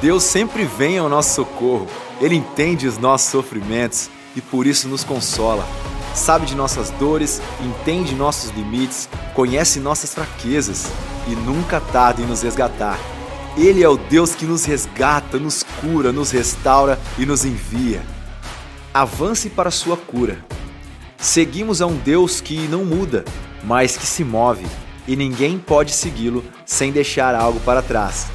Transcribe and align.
Deus 0.00 0.22
sempre 0.22 0.64
vem 0.64 0.98
ao 0.98 1.08
nosso 1.08 1.34
socorro. 1.34 1.88
Ele 2.20 2.36
entende 2.36 2.86
os 2.86 2.98
nossos 2.98 3.30
sofrimentos 3.30 4.08
e 4.36 4.40
por 4.40 4.66
isso 4.66 4.88
nos 4.88 5.02
consola. 5.02 5.66
Sabe 6.14 6.46
de 6.46 6.54
nossas 6.54 6.90
dores, 6.90 7.40
entende 7.60 8.14
nossos 8.14 8.50
limites, 8.50 9.08
conhece 9.34 9.80
nossas 9.80 10.14
fraquezas 10.14 10.86
e 11.26 11.30
nunca 11.34 11.80
tarda 11.80 12.22
em 12.22 12.26
nos 12.26 12.42
resgatar. 12.42 12.98
Ele 13.56 13.82
é 13.82 13.88
o 13.88 13.96
Deus 13.96 14.34
que 14.34 14.46
nos 14.46 14.64
resgata, 14.64 15.38
nos 15.38 15.64
cura, 15.80 16.12
nos 16.12 16.30
restaura 16.30 16.98
e 17.18 17.26
nos 17.26 17.44
envia. 17.44 18.02
Avance 18.94 19.50
para 19.50 19.68
a 19.68 19.72
sua 19.72 19.96
cura. 19.96 20.44
Seguimos 21.16 21.82
a 21.82 21.86
um 21.86 21.96
Deus 21.96 22.40
que 22.40 22.68
não 22.68 22.84
muda, 22.84 23.24
mas 23.64 23.96
que 23.96 24.06
se 24.06 24.22
move, 24.22 24.64
e 25.08 25.16
ninguém 25.16 25.58
pode 25.58 25.90
segui-lo 25.92 26.44
sem 26.64 26.92
deixar 26.92 27.34
algo 27.34 27.58
para 27.60 27.82
trás. 27.82 28.28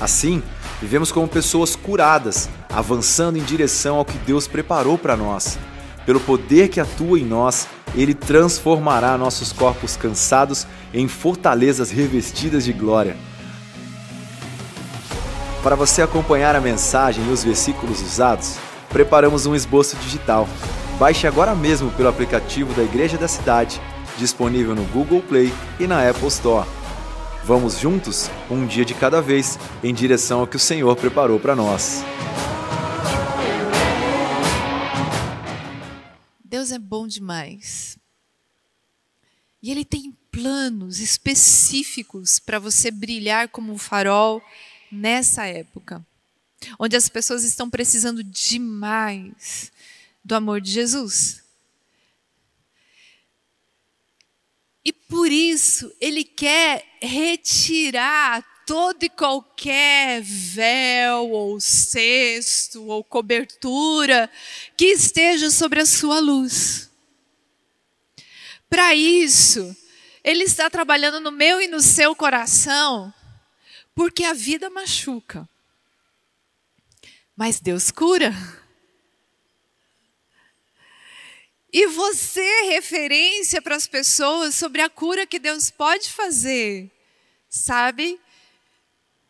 Assim, 0.00 0.42
vivemos 0.80 1.12
como 1.12 1.28
pessoas 1.28 1.76
curadas, 1.76 2.48
avançando 2.68 3.38
em 3.38 3.42
direção 3.42 3.96
ao 3.96 4.04
que 4.04 4.18
Deus 4.18 4.46
preparou 4.46 4.98
para 4.98 5.16
nós. 5.16 5.58
Pelo 6.04 6.20
poder 6.20 6.68
que 6.68 6.80
atua 6.80 7.18
em 7.18 7.24
nós, 7.24 7.66
Ele 7.94 8.14
transformará 8.14 9.16
nossos 9.16 9.52
corpos 9.52 9.96
cansados 9.96 10.66
em 10.92 11.08
fortalezas 11.08 11.90
revestidas 11.90 12.64
de 12.64 12.72
glória. 12.72 13.16
Para 15.62 15.76
você 15.76 16.02
acompanhar 16.02 16.54
a 16.54 16.60
mensagem 16.60 17.24
e 17.26 17.32
os 17.32 17.42
versículos 17.42 18.02
usados, 18.02 18.56
preparamos 18.90 19.46
um 19.46 19.54
esboço 19.54 19.96
digital. 19.96 20.46
Baixe 20.98 21.26
agora 21.26 21.54
mesmo 21.54 21.90
pelo 21.92 22.10
aplicativo 22.10 22.72
da 22.74 22.82
Igreja 22.82 23.16
da 23.16 23.26
Cidade, 23.26 23.80
disponível 24.18 24.74
no 24.74 24.84
Google 24.84 25.22
Play 25.22 25.52
e 25.80 25.86
na 25.86 26.06
Apple 26.08 26.28
Store. 26.28 26.68
Vamos 27.46 27.78
juntos, 27.78 28.30
um 28.50 28.66
dia 28.66 28.86
de 28.86 28.94
cada 28.94 29.20
vez, 29.20 29.58
em 29.82 29.92
direção 29.92 30.40
ao 30.40 30.46
que 30.46 30.56
o 30.56 30.58
Senhor 30.58 30.96
preparou 30.96 31.38
para 31.38 31.54
nós. 31.54 32.02
Deus 36.42 36.72
é 36.72 36.78
bom 36.78 37.06
demais. 37.06 37.98
E 39.62 39.70
Ele 39.70 39.84
tem 39.84 40.16
planos 40.32 41.00
específicos 41.00 42.38
para 42.38 42.58
você 42.58 42.90
brilhar 42.90 43.50
como 43.50 43.74
um 43.74 43.78
farol 43.78 44.42
nessa 44.90 45.44
época, 45.44 46.02
onde 46.78 46.96
as 46.96 47.10
pessoas 47.10 47.44
estão 47.44 47.68
precisando 47.68 48.24
demais 48.24 49.70
do 50.24 50.34
amor 50.34 50.62
de 50.62 50.70
Jesus. 50.70 51.44
E 54.84 54.92
por 54.92 55.30
isso 55.30 55.90
ele 55.98 56.24
quer 56.24 56.93
retirar 57.04 58.42
todo 58.66 59.02
e 59.02 59.08
qualquer 59.08 60.22
véu 60.22 61.30
ou 61.30 61.60
cesto 61.60 62.86
ou 62.86 63.04
cobertura 63.04 64.30
que 64.76 64.86
esteja 64.86 65.50
sobre 65.50 65.80
a 65.80 65.86
sua 65.86 66.18
luz. 66.18 66.90
Para 68.68 68.94
isso, 68.94 69.76
ele 70.22 70.44
está 70.44 70.70
trabalhando 70.70 71.20
no 71.20 71.30
meu 71.30 71.60
e 71.60 71.68
no 71.68 71.80
seu 71.80 72.16
coração, 72.16 73.12
porque 73.94 74.24
a 74.24 74.32
vida 74.32 74.70
machuca. 74.70 75.48
Mas 77.36 77.60
Deus 77.60 77.90
cura. 77.90 78.32
E 81.72 81.88
você 81.88 82.40
é 82.40 82.62
referência 82.74 83.60
para 83.60 83.74
as 83.74 83.86
pessoas 83.86 84.54
sobre 84.54 84.80
a 84.80 84.88
cura 84.88 85.26
que 85.26 85.40
Deus 85.40 85.70
pode 85.70 86.08
fazer. 86.08 86.93
Sabe? 87.54 88.18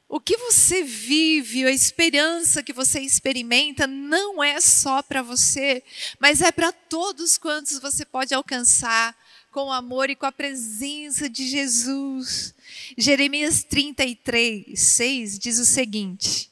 O 0.09 0.19
que 0.19 0.37
você 0.37 0.83
vive, 0.83 1.67
a 1.67 1.71
esperança 1.71 2.63
que 2.63 2.73
você 2.73 3.01
experimenta, 3.01 3.87
não 3.87 4.43
é 4.43 4.61
só 4.61 5.03
para 5.03 5.21
você, 5.21 5.83
mas 6.19 6.41
é 6.41 6.51
para 6.51 6.73
todos 6.73 7.37
quantos 7.37 7.79
você 7.79 8.05
pode 8.05 8.33
alcançar 8.33 9.15
com 9.51 9.67
o 9.67 9.73
amor 9.73 10.09
e 10.09 10.17
com 10.17 10.25
a 10.25 10.33
presença 10.33 11.29
de 11.29 11.47
Jesus. 11.47 12.55
Jeremias 12.97 13.63
33, 13.63 14.81
6 14.81 15.39
diz 15.39 15.59
o 15.59 15.65
seguinte: 15.65 16.51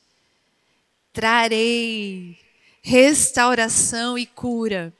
Trarei 1.13 2.39
restauração 2.83 4.19
e 4.19 4.27
cura 4.27 4.93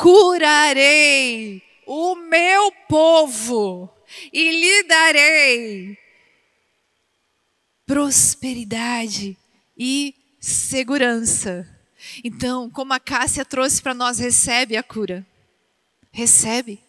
curarei 0.00 1.62
o 1.86 2.14
meu 2.14 2.72
povo 2.88 3.90
e 4.32 4.50
lhe 4.50 4.82
darei 4.84 5.98
prosperidade 7.86 9.36
e 9.76 10.14
segurança. 10.38 11.68
Então, 12.22 12.70
como 12.70 12.92
a 12.92 13.00
Cássia 13.00 13.44
trouxe 13.44 13.82
para 13.82 13.94
nós, 13.94 14.18
recebe 14.18 14.76
a 14.76 14.82
cura. 14.82 15.26
Recebe. 16.12 16.80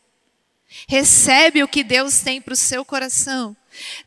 Recebe 0.87 1.63
o 1.63 1.67
que 1.67 1.83
Deus 1.83 2.21
tem 2.21 2.41
para 2.41 2.53
o 2.53 2.57
seu 2.57 2.85
coração. 2.85 3.55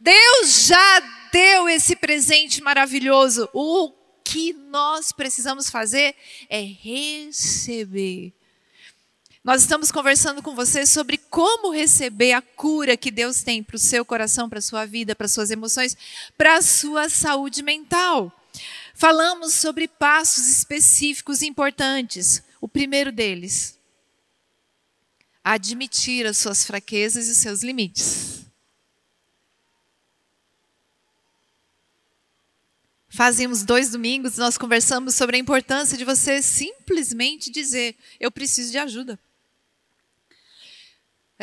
Deus 0.00 0.66
já 0.66 1.00
deu 1.32 1.69
esse 1.69 1.96
presente 1.96 2.62
maravilhoso. 2.62 3.48
O 3.52 3.92
que 4.25 4.52
nós 4.52 5.12
precisamos 5.12 5.69
fazer 5.69 6.14
é 6.48 6.60
receber 6.60 8.32
nós 9.44 9.60
estamos 9.60 9.93
conversando 9.93 10.43
com 10.43 10.55
você 10.55 10.87
sobre 10.87 11.19
como 11.19 11.71
receber 11.71 12.32
a 12.32 12.41
cura 12.41 12.97
que 12.97 13.10
Deus 13.10 13.43
tem 13.43 13.62
para 13.62 13.77
o 13.77 13.78
seu 13.78 14.03
coração, 14.03 14.49
para 14.49 14.59
a 14.59 14.62
sua 14.62 14.87
vida, 14.87 15.15
para 15.15 15.27
as 15.27 15.32
suas 15.32 15.50
emoções, 15.50 15.94
para 16.34 16.56
a 16.56 16.62
sua 16.62 17.10
saúde 17.10 17.62
mental. 17.62 18.32
Falamos 18.94 19.53
sobre 19.53 19.87
passos 19.87 20.49
específicos 20.49 21.43
importantes. 21.43 22.43
O 22.59 22.66
primeiro 22.66 23.12
deles, 23.12 23.78
admitir 25.44 26.26
as 26.26 26.38
suas 26.38 26.65
fraquezas 26.65 27.28
e 27.28 27.32
os 27.32 27.37
seus 27.37 27.62
limites. 27.62 28.47
Fazemos 33.11 33.62
dois 33.62 33.91
domingos, 33.91 34.38
nós 34.38 34.56
conversamos 34.56 35.15
sobre 35.15 35.37
a 35.37 35.38
importância 35.38 35.99
de 35.99 36.05
você 36.05 36.41
simplesmente 36.41 37.50
dizer: 37.50 37.94
Eu 38.19 38.32
preciso 38.32 38.72
de 38.72 38.78
ajuda. 38.78 39.21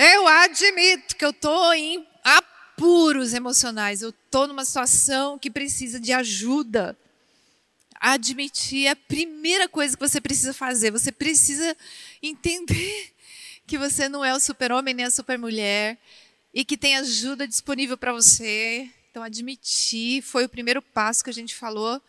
Eu 0.03 0.28
admito 0.28 1.16
que 1.16 1.23
eu 1.23 1.29
estou 1.29 1.72
em 1.75 2.07
apuros 2.23 3.35
emocionais, 3.35 4.01
eu 4.01 4.09
estou 4.09 4.47
numa 4.47 4.66
situação 4.66 5.38
que 5.38 5.51
precisa 5.51 6.00
de 6.00 6.12
ajuda. 6.12 6.97
Admitir 8.00 8.88
é 8.88 8.89
a 8.89 8.95
primeira 8.95 9.69
coisa 9.69 9.95
que 9.95 10.01
você 10.01 10.19
precisa 10.19 10.56
fazer. 10.56 10.89
Você 10.89 11.12
precisa 11.12 11.78
entender 12.19 13.13
que 13.67 13.78
você 13.78 14.09
não 14.09 14.25
é 14.25 14.34
o 14.34 14.39
super-homem 14.39 14.95
nem 14.95 15.06
a 15.06 15.12
super-mulher 15.12 16.00
e 16.51 16.66
que 16.66 16.78
tem 16.78 16.97
ajuda 16.97 17.47
disponível 17.47 17.95
para 17.95 18.12
você. 18.12 18.89
Então, 19.12 19.22
admitir 19.22 20.23
foi 20.23 20.45
o 20.45 20.50
primeiro 20.50 20.81
passo 20.81 21.23
que 21.23 21.29
a 21.29 21.33
gente 21.33 21.53
falou 21.53 22.01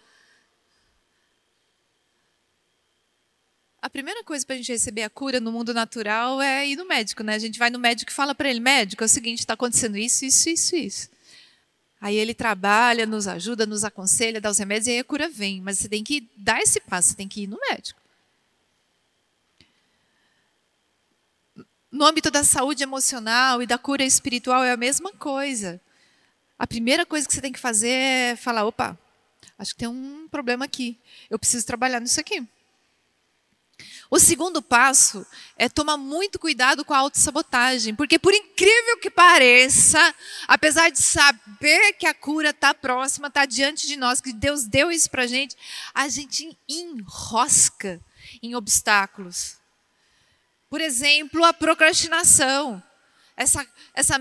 A 3.83 3.91
primeira 3.91 4.23
coisa 4.23 4.47
para 4.47 4.55
a 4.55 4.59
gente 4.59 4.71
receber 4.71 5.03
a 5.03 5.11
cura 5.11 5.41
no 5.41 5.51
mundo 5.51 5.75
natural 5.75 6.41
é 6.41 6.65
ir 6.65 6.77
no 6.77 6.87
médico, 6.87 7.25
né? 7.25 7.35
A 7.35 7.39
gente 7.41 7.59
vai 7.59 7.69
no 7.69 7.81
médico 7.81 8.13
e 8.13 8.15
fala 8.15 8.33
para 8.33 8.49
ele, 8.49 8.61
médico, 8.61 9.03
é 9.03 9.07
o 9.07 9.09
seguinte, 9.09 9.41
está 9.41 9.55
acontecendo 9.55 9.99
isso, 9.99 10.25
isso, 10.25 10.49
isso, 10.49 10.77
isso. 10.77 11.11
Aí 12.01 12.15
ele 12.15 12.33
trabalha, 12.33 13.05
nos 13.07 13.27
ajuda, 13.27 13.67
nos 13.67 13.83
aconselha, 13.83 14.41
dá 14.41 14.51
os 14.51 14.59
remédios 14.59 14.87
e 14.87 14.91
aí 14.93 14.99
a 15.01 15.05
cura 15.05 15.29
vem. 15.29 15.61
Mas 15.61 15.79
você 15.79 15.89
tem 15.89 16.05
que 16.05 16.29
dar 16.37 16.61
esse 16.61 16.79
passo, 16.79 17.09
você 17.09 17.17
tem 17.17 17.27
que 17.27 17.43
ir 17.43 17.47
no 17.49 17.59
médico. 17.71 18.01
No 21.91 22.05
âmbito 22.05 22.31
da 22.31 22.45
saúde 22.45 22.85
emocional 22.85 23.61
e 23.61 23.67
da 23.67 23.79
cura 23.79 24.05
espiritual 24.05 24.63
é 24.63 24.71
a 24.71 24.77
mesma 24.77 25.13
coisa. 25.13 25.81
A 26.57 26.69
primeira 26.69 27.05
coisa 27.05 27.27
que 27.27 27.35
você 27.35 27.41
tem 27.41 27.53
que 27.53 27.59
fazer 27.59 27.91
é 27.91 28.37
falar: 28.37 28.65
opa, 28.65 28.97
acho 29.59 29.73
que 29.73 29.81
tem 29.81 29.89
um 29.89 30.29
problema 30.29 30.65
aqui. 30.65 30.97
Eu 31.29 31.39
preciso 31.39 31.67
trabalhar 31.67 31.99
nisso 31.99 32.21
aqui. 32.21 32.47
O 34.13 34.19
segundo 34.19 34.61
passo 34.61 35.27
é 35.57 35.71
tomar 35.71 35.97
muito 35.97 36.39
cuidado 36.39 36.85
com 36.85 36.93
a 36.93 36.99
autossabotagem, 36.99 37.95
porque 37.95 38.19
por 38.19 38.35
incrível 38.35 38.99
que 38.99 39.09
pareça, 39.09 40.15
apesar 40.47 40.91
de 40.91 41.01
saber 41.01 41.95
que 41.95 42.07
a 42.07 42.13
cura 42.13 42.51
está 42.51 42.75
próxima, 42.75 43.29
está 43.29 43.47
diante 43.47 43.87
de 43.87 43.97
nós, 43.97 44.21
que 44.21 44.35
Deus 44.35 44.65
deu 44.65 44.93
isso 44.93 45.11
para 45.11 45.23
a 45.23 45.27
gente, 45.27 45.57
a 45.95 46.11
gente 46.11 46.55
enrosca 46.69 47.99
em 48.43 48.55
obstáculos. 48.55 49.57
Por 50.69 50.83
exemplo, 50.83 51.43
a 51.43 51.55
procrastinação. 51.55 52.83
Essa, 53.35 53.67
essa 53.95 54.21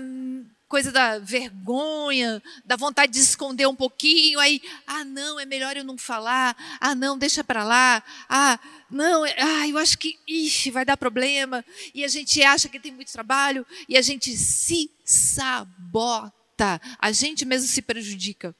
coisa 0.72 0.90
da 0.90 1.18
vergonha, 1.18 2.42
da 2.64 2.76
vontade 2.76 3.12
de 3.12 3.18
esconder 3.18 3.68
um 3.68 3.76
pouquinho, 3.76 4.40
aí, 4.40 4.58
ah, 4.86 5.04
não, 5.04 5.38
é 5.38 5.44
melhor 5.44 5.76
eu 5.76 5.84
não 5.84 5.98
falar, 5.98 6.56
ah, 6.80 6.94
não, 6.94 7.18
deixa 7.18 7.44
para 7.44 7.62
lá, 7.62 8.02
ah, 8.26 8.58
não, 8.90 9.26
é, 9.26 9.34
ah, 9.38 9.68
eu 9.68 9.76
acho 9.76 9.98
que, 9.98 10.18
ixi, 10.26 10.70
vai 10.70 10.82
dar 10.82 10.96
problema, 10.96 11.62
e 11.92 12.02
a 12.02 12.08
gente 12.08 12.42
acha 12.42 12.70
que 12.70 12.80
tem 12.80 12.90
muito 12.90 13.12
trabalho, 13.12 13.66
e 13.86 13.98
a 13.98 14.00
gente 14.00 14.34
se 14.34 14.90
sabota, 15.04 16.80
a 16.98 17.12
gente 17.12 17.44
mesmo 17.44 17.68
se 17.68 17.82
prejudica. 17.82 18.56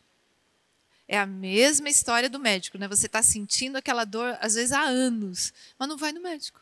É 1.08 1.18
a 1.18 1.24
mesma 1.24 1.88
história 1.88 2.28
do 2.28 2.38
médico, 2.38 2.76
né? 2.76 2.86
Você 2.88 3.06
está 3.06 3.22
sentindo 3.22 3.76
aquela 3.76 4.04
dor, 4.04 4.36
às 4.38 4.52
vezes 4.52 4.72
há 4.72 4.82
anos, 4.82 5.50
mas 5.78 5.88
não 5.88 5.96
vai 5.96 6.12
no 6.12 6.20
médico. 6.20 6.60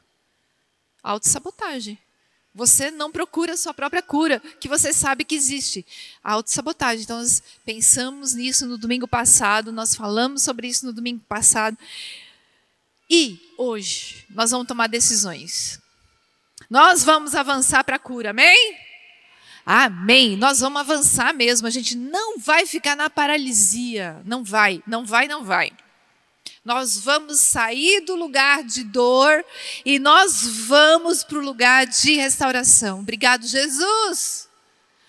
Autossabotagem. 1.02 1.98
Você 2.54 2.90
não 2.90 3.12
procura 3.12 3.52
a 3.52 3.56
sua 3.56 3.72
própria 3.72 4.02
cura, 4.02 4.40
que 4.58 4.68
você 4.68 4.92
sabe 4.92 5.24
que 5.24 5.36
existe. 5.36 5.86
A 6.22 6.32
autossabotagem. 6.32 7.04
Então, 7.04 7.18
nós 7.18 7.42
pensamos 7.64 8.34
nisso 8.34 8.66
no 8.66 8.76
domingo 8.76 9.06
passado, 9.06 9.70
nós 9.70 9.94
falamos 9.94 10.42
sobre 10.42 10.66
isso 10.66 10.84
no 10.84 10.92
domingo 10.92 11.22
passado. 11.28 11.78
E 13.08 13.40
hoje, 13.56 14.26
nós 14.30 14.50
vamos 14.50 14.66
tomar 14.66 14.88
decisões. 14.88 15.80
Nós 16.68 17.04
vamos 17.04 17.34
avançar 17.34 17.82
para 17.84 17.96
a 17.96 18.00
cura, 18.00 18.30
amém? 18.30 18.76
Amém. 19.64 20.36
Nós 20.36 20.60
vamos 20.60 20.80
avançar 20.80 21.32
mesmo. 21.32 21.66
A 21.66 21.70
gente 21.70 21.96
não 21.96 22.38
vai 22.38 22.66
ficar 22.66 22.96
na 22.96 23.10
paralisia. 23.10 24.20
Não 24.24 24.42
vai, 24.42 24.82
não 24.86 25.04
vai, 25.04 25.28
não 25.28 25.44
vai. 25.44 25.72
Nós 26.62 26.98
vamos 27.00 27.40
sair 27.40 28.00
do 28.00 28.14
lugar 28.14 28.62
de 28.62 28.84
dor 28.84 29.42
e 29.84 29.98
nós 29.98 30.46
vamos 30.66 31.24
para 31.24 31.38
o 31.38 31.42
lugar 31.42 31.86
de 31.86 32.16
restauração. 32.16 33.00
Obrigado, 33.00 33.46
Jesus. 33.46 34.46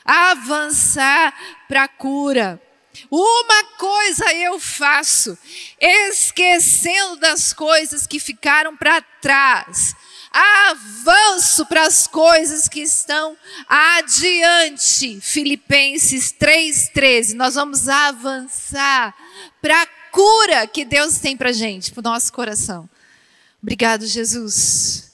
Avançar 0.05 1.33
para 1.67 1.83
a 1.83 1.87
cura. 1.89 2.61
Uma 3.09 3.63
coisa 3.77 4.33
eu 4.33 4.59
faço, 4.59 5.37
esquecendo 5.79 7.17
das 7.17 7.51
coisas 7.51 8.07
que 8.07 8.19
ficaram 8.19 8.75
para 8.77 9.01
trás. 9.01 9.93
Avanço 10.31 11.65
para 11.65 11.85
as 11.85 12.07
coisas 12.07 12.69
que 12.69 12.79
estão 12.79 13.37
adiante. 13.67 15.19
Filipenses 15.19 16.31
3,13. 16.31 17.33
Nós 17.33 17.55
vamos 17.55 17.89
avançar 17.89 19.13
para 19.61 19.81
a 19.81 19.85
cura 20.11 20.67
que 20.67 20.85
Deus 20.85 21.17
tem 21.17 21.35
para 21.35 21.51
gente, 21.51 21.91
para 21.91 21.99
o 22.01 22.11
nosso 22.11 22.31
coração. 22.33 22.89
Obrigado, 23.61 24.05
Jesus. 24.05 25.11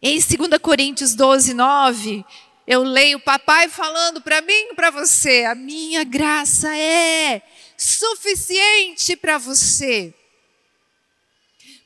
Em 0.00 0.18
2 0.18 0.60
Coríntios 0.60 1.14
12, 1.14 1.54
9, 1.54 2.24
eu 2.66 2.82
leio 2.82 3.18
o 3.18 3.22
papai 3.22 3.68
falando 3.68 4.20
para 4.20 4.40
mim 4.40 4.70
e 4.70 4.74
para 4.74 4.90
você: 4.90 5.44
a 5.44 5.54
minha 5.54 6.04
graça 6.04 6.74
é 6.76 7.42
suficiente 7.76 9.16
para 9.16 9.38
você. 9.38 10.14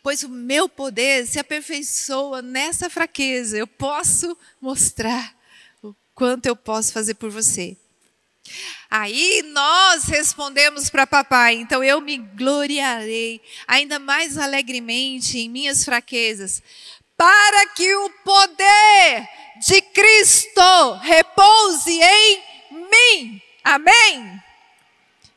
Pois 0.02 0.22
o 0.22 0.28
meu 0.28 0.68
poder 0.68 1.26
se 1.26 1.38
aperfeiçoa 1.38 2.40
nessa 2.40 2.88
fraqueza. 2.88 3.56
Eu 3.56 3.66
posso 3.66 4.38
mostrar 4.60 5.34
o 5.82 5.94
quanto 6.14 6.46
eu 6.46 6.54
posso 6.54 6.92
fazer 6.92 7.14
por 7.14 7.30
você. 7.30 7.76
Aí 8.90 9.42
nós 9.52 10.04
respondemos 10.04 10.88
para 10.88 11.06
papai, 11.06 11.56
então 11.56 11.82
eu 11.82 12.00
me 12.00 12.18
gloriarei 12.18 13.40
ainda 13.66 13.98
mais 13.98 14.38
alegremente 14.38 15.38
em 15.38 15.48
minhas 15.48 15.84
fraquezas, 15.84 16.62
para 17.16 17.66
que 17.68 17.94
o 17.96 18.10
poder 18.24 19.28
de 19.66 19.80
Cristo 19.80 20.92
repouse 21.02 21.90
em 21.90 22.42
mim. 22.70 23.42
Amém? 23.64 24.40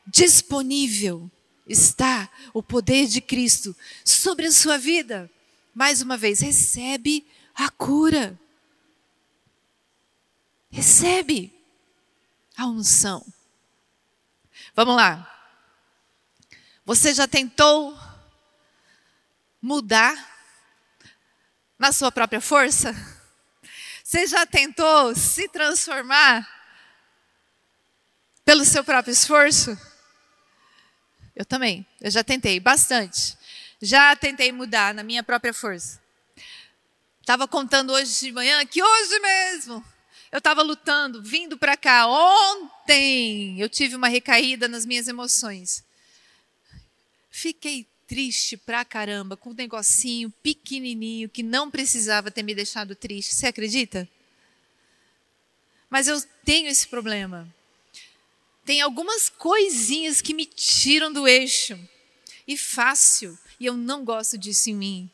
Disponível 0.05 1.29
está 1.67 2.29
o 2.53 2.61
poder 2.61 3.07
de 3.07 3.21
Cristo 3.21 3.75
sobre 4.03 4.47
a 4.47 4.51
sua 4.51 4.77
vida. 4.77 5.29
Mais 5.73 6.01
uma 6.01 6.17
vez, 6.17 6.39
recebe 6.39 7.25
a 7.55 7.69
cura. 7.69 8.39
Recebe 10.69 11.53
a 12.57 12.67
unção. 12.67 13.25
Vamos 14.79 14.95
lá. 14.95 15.29
Você 16.85 17.13
já 17.13 17.27
tentou 17.27 17.99
mudar 19.61 20.15
na 21.77 21.91
sua 21.91 22.09
própria 22.13 22.39
força? 22.39 22.95
Você 24.01 24.25
já 24.25 24.45
tentou 24.45 25.13
se 25.17 25.49
transformar 25.49 26.47
pelo 28.45 28.63
seu 28.63 28.81
próprio 28.81 29.11
esforço? 29.11 29.77
Eu 31.35 31.43
também. 31.43 31.85
Eu 31.99 32.09
já 32.09 32.23
tentei 32.23 32.57
bastante. 32.57 33.37
Já 33.81 34.15
tentei 34.15 34.49
mudar 34.53 34.93
na 34.93 35.03
minha 35.03 35.23
própria 35.23 35.53
força. 35.53 36.01
Estava 37.19 37.49
contando 37.49 37.91
hoje 37.91 38.17
de 38.17 38.31
manhã 38.31 38.65
que 38.65 38.81
hoje 38.81 39.19
mesmo 39.19 39.85
eu 40.31 40.37
estava 40.37 40.61
lutando, 40.61 41.21
vindo 41.21 41.57
para 41.57 41.75
cá. 41.75 42.07
Ontem 42.07 43.59
eu 43.59 43.67
tive 43.67 43.95
uma 43.95 44.07
recaída 44.07 44.67
nas 44.67 44.85
minhas 44.85 45.07
emoções. 45.07 45.83
Fiquei 47.29 47.87
triste 48.07 48.57
pra 48.57 48.83
caramba, 48.83 49.37
com 49.37 49.51
um 49.51 49.53
negocinho 49.53 50.31
pequenininho 50.43 51.29
que 51.29 51.43
não 51.43 51.69
precisava 51.69 52.31
ter 52.31 52.43
me 52.43 52.55
deixado 52.55 52.95
triste. 52.95 53.35
Você 53.35 53.47
acredita? 53.47 54.09
Mas 55.89 56.07
eu 56.07 56.21
tenho 56.43 56.67
esse 56.67 56.87
problema. 56.87 57.47
Tem 58.65 58.81
algumas 58.81 59.29
coisinhas 59.29 60.21
que 60.21 60.33
me 60.33 60.45
tiram 60.45 61.11
do 61.11 61.27
eixo. 61.27 61.79
E 62.47 62.57
fácil. 62.57 63.37
E 63.59 63.65
eu 63.65 63.75
não 63.75 64.03
gosto 64.03 64.37
disso 64.37 64.69
em 64.69 64.75
mim. 64.75 65.09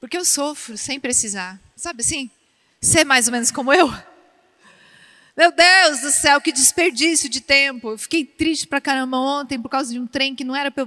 Porque 0.00 0.16
eu 0.16 0.24
sofro 0.24 0.76
sem 0.76 1.00
precisar. 1.00 1.60
Sabe 1.76 2.02
assim? 2.02 2.30
Ser 2.80 3.04
mais 3.04 3.26
ou 3.26 3.32
menos 3.32 3.50
como 3.50 3.72
eu? 3.72 3.88
Meu 5.34 5.50
Deus 5.50 6.00
do 6.02 6.10
céu, 6.10 6.40
que 6.42 6.52
desperdício 6.52 7.28
de 7.28 7.40
tempo. 7.40 7.92
Eu 7.92 7.98
fiquei 7.98 8.24
triste 8.24 8.66
pra 8.66 8.82
caramba 8.82 9.16
ontem 9.16 9.60
por 9.60 9.70
causa 9.70 9.90
de 9.90 9.98
um 9.98 10.06
trem 10.06 10.34
que 10.34 10.44
não 10.44 10.54
era 10.54 10.70
para 10.70 10.86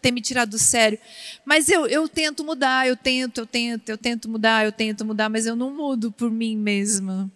ter 0.00 0.12
me 0.12 0.20
tirado 0.20 0.50
do 0.50 0.58
sério. 0.58 0.98
Mas 1.44 1.68
eu, 1.68 1.84
eu 1.86 2.08
tento 2.08 2.44
mudar, 2.44 2.86
eu 2.86 2.96
tento, 2.96 3.38
eu 3.38 3.46
tento, 3.46 3.88
eu 3.88 3.98
tento 3.98 4.28
mudar, 4.28 4.64
eu 4.64 4.70
tento 4.70 5.04
mudar, 5.04 5.28
mas 5.28 5.44
eu 5.44 5.56
não 5.56 5.74
mudo 5.74 6.12
por 6.12 6.30
mim 6.30 6.56
mesma. 6.56 7.30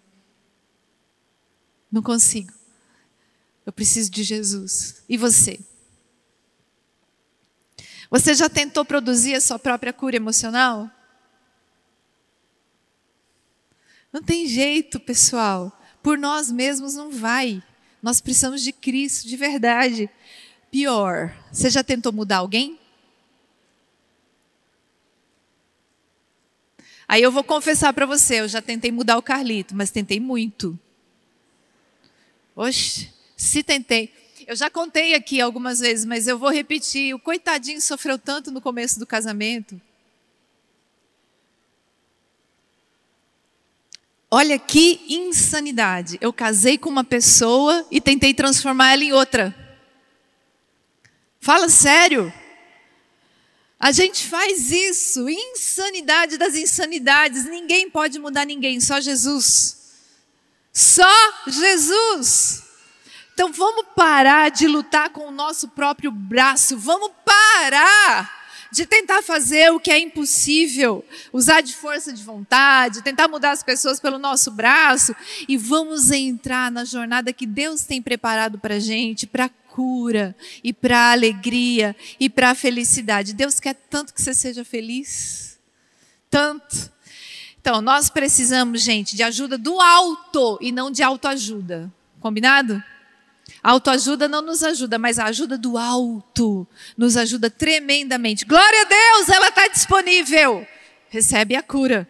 Não 1.91 2.03
consigo. 2.03 2.53
Eu 3.67 3.73
preciso 3.73 4.09
de 4.09 4.23
Jesus. 4.23 5.03
E 5.09 5.17
você? 5.17 5.59
Você 8.11 8.33
já 8.33 8.49
tentou 8.49 8.85
produzir 8.85 9.35
a 9.35 9.41
sua 9.41 9.59
própria 9.59 9.93
cura 9.93 10.15
emocional? 10.15 10.89
Não 14.13 14.23
tem 14.23 14.47
jeito, 14.47 15.01
pessoal 15.01 15.78
por 16.09 16.17
nós 16.17 16.51
mesmos 16.51 16.95
não 16.95 17.11
vai. 17.11 17.63
Nós 18.03 18.19
precisamos 18.19 18.63
de 18.63 18.73
Cristo 18.73 19.29
de 19.29 19.37
verdade. 19.37 20.09
Pior, 20.71 21.37
você 21.53 21.69
já 21.69 21.85
tentou 21.85 22.15
mudar 22.15 22.39
alguém? 22.39 22.79
Aí 27.07 27.23
eu 27.23 27.31
vou 27.31 27.45
confessar 27.45 27.93
para 27.93 28.07
você, 28.07 28.41
eu 28.41 28.49
já 28.49 28.63
tentei 28.63 28.91
mudar 28.91 29.19
o 29.19 29.23
Carlito, 29.23 29.77
mas 29.77 29.91
tentei 29.91 30.19
muito. 30.19 30.79
Oxe, 32.57 33.13
se 33.37 33.63
tentei. 33.63 34.11
Eu 34.47 34.57
já 34.57 34.71
contei 34.71 35.13
aqui 35.13 35.43
algumas 35.43 35.81
vezes, 35.81 36.07
mas 36.07 36.27
eu 36.27 36.39
vou 36.39 36.49
repetir. 36.51 37.15
O 37.15 37.19
coitadinho 37.19 37.83
sofreu 37.83 38.19
tanto 38.19 38.51
no 38.51 38.63
começo 38.63 38.99
do 38.99 39.07
casamento. 39.07 39.79
Olha 44.31 44.59
que 44.59 45.01
insanidade. 45.09 46.19
Eu 46.21 46.33
casei 46.33 46.77
com 46.77 46.91
uma 46.91 47.05
pessoa 47.05 47.87
e 47.91 48.01
tentei 48.01 48.35
transformar 48.35 48.93
ela 48.93 49.05
em 49.05 49.13
outra. 49.13 49.55
Fala 51.41 51.69
sério. 51.69 52.33
A 53.81 53.91
gente 53.93 54.27
faz 54.27 54.71
isso, 54.71 55.29
insanidade 55.29 56.37
das 56.37 56.55
insanidades. 56.55 57.45
Ninguém 57.45 57.89
pode 57.89 58.19
mudar 58.19 58.45
ninguém, 58.45 58.81
só 58.81 59.01
Jesus. 59.01 59.79
Só 60.73 61.33
Jesus. 61.47 62.65
Então 63.33 63.53
vamos 63.53 63.87
parar 63.95 64.51
de 64.51 64.67
lutar 64.67 65.11
com 65.11 65.29
o 65.29 65.31
nosso 65.31 65.69
próprio 65.69 66.11
braço. 66.11 66.77
Vamos 66.77 67.13
parar 67.25 68.38
de 68.71 68.87
tentar 68.87 69.23
fazer 69.23 69.71
o 69.73 69.81
que 69.81 69.91
é 69.91 69.99
impossível, 69.99 71.05
usar 71.33 71.61
de 71.61 71.75
força 71.75 72.13
de 72.13 72.23
vontade, 72.23 73.03
tentar 73.03 73.29
mudar 73.29 73.53
as 73.53 73.63
pessoas 73.63 73.99
pelo 73.99 74.19
nosso 74.19 74.51
braço 74.51 75.15
e 75.49 75.57
vamos 75.57 76.11
entrar 76.11 76.71
na 76.71 76.85
jornada 76.85 77.33
que 77.33 77.47
Deus 77.47 77.83
tem 77.83 78.03
preparado 78.03 78.59
para 78.59 78.79
gente, 78.79 79.27
para 79.27 79.49
cura 79.49 80.35
e 80.63 80.73
para 80.73 81.13
alegria 81.13 81.95
e 82.19 82.29
para 82.29 82.55
felicidade. 82.55 83.33
Deus 83.33 83.61
quer 83.61 83.75
tanto 83.75 84.13
que 84.13 84.21
você 84.21 84.35
seja 84.35 84.65
feliz, 84.65 85.59
tanto. 86.29 86.91
Então, 87.61 87.81
nós 87.81 88.09
precisamos, 88.09 88.83
gente, 88.83 89.15
de 89.15 89.23
ajuda 89.23 89.59
do 89.59 89.81
alto 89.81 90.59
e 90.61 90.73
não 90.73 90.91
de 90.91 91.03
autoajuda. 91.03 91.93
Combinado? 92.21 92.83
Autoajuda 93.69 94.27
não 94.27 94.41
nos 94.41 94.63
ajuda, 94.63 94.99
mas 94.99 95.19
a 95.19 95.27
ajuda 95.27 95.59
do 95.59 95.77
alto 95.77 96.67
nos 96.97 97.19
ajuda 97.19 97.51
tremendamente. 97.51 98.47
Glória 98.47 98.81
a 98.81 98.85
Deus, 98.85 99.29
ela 99.29 99.49
está 99.49 99.69
disponível. 99.69 100.67
Recebe 101.11 101.55
a 101.55 101.63
cura. 101.63 102.09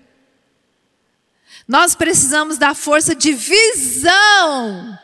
Nós 1.67 1.97
precisamos 1.97 2.59
da 2.59 2.75
força 2.75 3.13
de 3.13 3.33
visão 3.33 4.97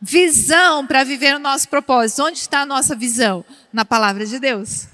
visão 0.00 0.86
para 0.86 1.02
viver 1.02 1.34
o 1.34 1.40
nosso 1.40 1.68
propósito. 1.68 2.22
Onde 2.22 2.38
está 2.38 2.60
a 2.60 2.66
nossa 2.66 2.94
visão? 2.94 3.44
Na 3.72 3.84
palavra 3.84 4.24
de 4.24 4.38
Deus. 4.38 4.86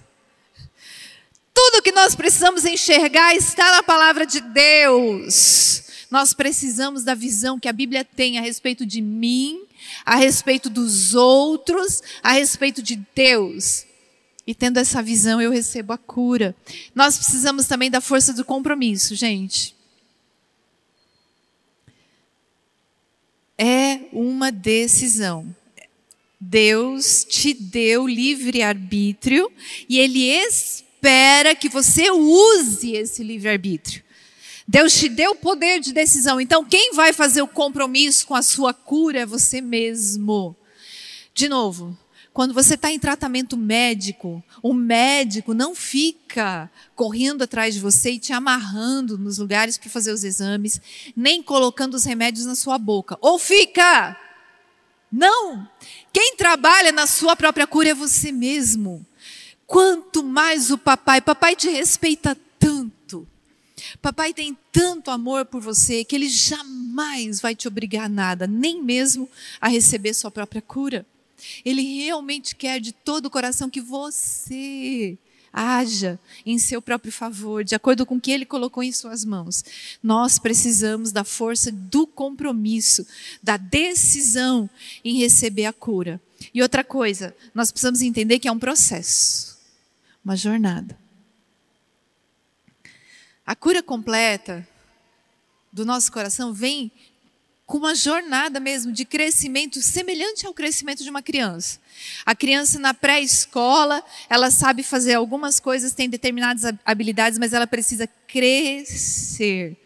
Tudo 1.53 1.83
que 1.83 1.93
nós 1.93 2.15
precisamos 2.15 2.65
enxergar 2.65 3.37
está 3.37 3.71
na 3.73 3.83
palavra 3.83 4.25
de 4.25 4.41
Deus. 4.41 5.83
Nós 6.11 6.33
precisamos 6.33 7.05
da 7.05 7.15
visão 7.15 7.61
que 7.61 7.69
a 7.69 7.73
Bíblia 7.73 8.03
tem 8.03 8.39
a 8.39 8.43
respeito 8.43 8.87
de 8.87 9.03
mim, 9.03 9.67
a 10.05 10.17
respeito 10.17 10.69
dos 10.69 11.15
outros, 11.15 12.03
a 12.23 12.33
respeito 12.33 12.83
de 12.83 12.97
Deus. 13.15 13.87
E 14.47 14.55
tendo 14.55 14.79
essa 14.79 15.03
visão, 15.03 15.41
eu 15.41 15.51
recebo 15.51 15.93
a 15.93 15.99
cura. 15.99 16.55
Nós 16.95 17.17
precisamos 17.17 17.67
também 17.67 17.91
da 17.91 18.01
força 18.01 18.33
do 18.33 18.45
compromisso, 18.45 19.15
gente. 19.15 19.75
É 23.57 24.01
uma 24.13 24.51
decisão. 24.51 25.55
Deus 26.41 27.25
te 27.25 27.55
deu 27.55 28.09
livre 28.09 28.63
arbítrio 28.63 29.51
e 29.89 30.01
Ele 30.01 30.25
espera 30.25 31.55
que 31.55 31.69
você 31.69 32.11
use 32.11 32.93
esse 32.97 33.23
livre 33.23 33.49
arbítrio. 33.49 34.03
Deus 34.73 34.95
te 34.95 35.07
deu 35.07 35.35
poder 35.35 35.81
de 35.81 35.93
decisão. 35.93 36.41
Então, 36.41 36.65
quem 36.65 36.95
vai 36.95 37.13
fazer 37.13 37.43
o 37.43 37.47
compromisso 37.47 38.27
com 38.27 38.35
a 38.35 38.41
sua 38.41 38.73
cura 38.73 39.21
é 39.21 39.27
você 39.27 39.61
mesmo. 39.61 40.57
De 41.35 41.47
novo, 41.47 41.95
quando 42.33 42.55
você 42.55 42.73
está 42.73 42.91
em 42.91 42.99
tratamento 42.99 43.55
médico, 43.55 44.43
o 44.63 44.73
médico 44.73 45.53
não 45.53 45.75
fica 45.75 46.71
correndo 46.95 47.43
atrás 47.43 47.75
de 47.75 47.81
você 47.81 48.13
e 48.13 48.19
te 48.19 48.33
amarrando 48.33 49.19
nos 49.19 49.37
lugares 49.37 49.77
para 49.77 49.91
fazer 49.91 50.11
os 50.11 50.25
exames, 50.25 50.81
nem 51.15 51.43
colocando 51.43 51.93
os 51.93 52.05
remédios 52.05 52.47
na 52.47 52.55
sua 52.55 52.79
boca. 52.79 53.19
Ou 53.21 53.39
fica! 53.39 54.17
Não! 55.13 55.69
Quem 56.11 56.35
trabalha 56.35 56.93
na 56.93 57.07
sua 57.07 57.37
própria 57.37 57.67
cura 57.67 57.91
é 57.91 57.95
você 57.95 58.33
mesmo. 58.33 59.05
Quanto 59.67 60.23
mais 60.23 60.71
o 60.71 60.79
papai, 60.79 61.21
papai 61.21 61.55
te 61.55 61.69
respeita 61.69 62.35
tanto. 62.59 63.02
Papai 64.03 64.35
tem 64.35 64.59
tanto 64.73 65.13
amor 65.13 65.47
por 65.47 65.61
você 65.61 66.05
que 66.05 66.17
ele 66.17 66.29
jamais 66.29 67.41
vai 67.41 67.55
te 67.55 67.69
obrigar 67.69 68.07
a 68.07 68.09
nada, 68.09 68.49
nem 68.49 68.83
mesmo 68.83 69.31
a 69.61 69.69
receber 69.69 70.13
sua 70.13 70.29
própria 70.29 70.61
cura. 70.61 71.07
Ele 71.65 71.83
realmente 72.05 72.57
quer 72.57 72.81
de 72.81 72.91
todo 72.91 73.27
o 73.27 73.31
coração 73.31 73.71
que 73.71 73.81
você 73.81 75.17
haja 75.53 76.19
em 76.45 76.59
seu 76.59 76.83
próprio 76.83 77.13
favor, 77.13 77.63
de 77.63 77.77
acordo 77.77 78.05
com 78.05 78.17
o 78.17 78.21
que 78.21 78.33
ele 78.33 78.45
colocou 78.45 78.83
em 78.83 78.91
suas 78.91 79.25
mãos. 79.25 79.65
Nós 80.03 80.37
precisamos 80.37 81.13
da 81.13 81.23
força 81.23 81.71
do 81.71 82.05
compromisso, 82.05 83.07
da 83.41 83.57
decisão 83.57 84.69
em 85.05 85.19
receber 85.19 85.67
a 85.67 85.73
cura. 85.73 86.21
E 86.53 86.61
outra 86.61 86.83
coisa, 86.83 87.37
nós 87.55 87.71
precisamos 87.71 88.03
entender 88.03 88.41
que 88.41 88.49
é 88.49 88.53
um 88.53 88.59
processo, 88.59 89.59
uma 90.25 90.37
jornada. 90.37 91.02
A 93.45 93.57
cura 93.57 93.83
completa 93.83 94.67
do 95.73 95.85
nosso 95.85 96.13
coração 96.13 96.53
vem 96.53 96.93
com 97.67 97.79
uma 97.79 97.95
jornada 97.95 98.61
mesmo 98.61 98.93
de 98.93 99.05
crescimento 99.05 99.81
semelhante 99.81 100.47
ao 100.47 100.53
crescimento 100.53 101.03
de 101.03 101.11
uma 101.11 101.23
criança. 101.23 101.81
A 102.25 102.35
criança 102.35 102.79
na 102.79 102.93
pré-escola, 102.93 104.05
ela 104.29 104.51
sabe 104.51 104.83
fazer 104.83 105.15
algumas 105.15 105.59
coisas, 105.59 105.95
tem 105.95 106.09
determinadas 106.09 106.73
habilidades, 106.85 107.39
mas 107.39 107.53
ela 107.53 107.67
precisa 107.67 108.07
crescer, 108.29 109.77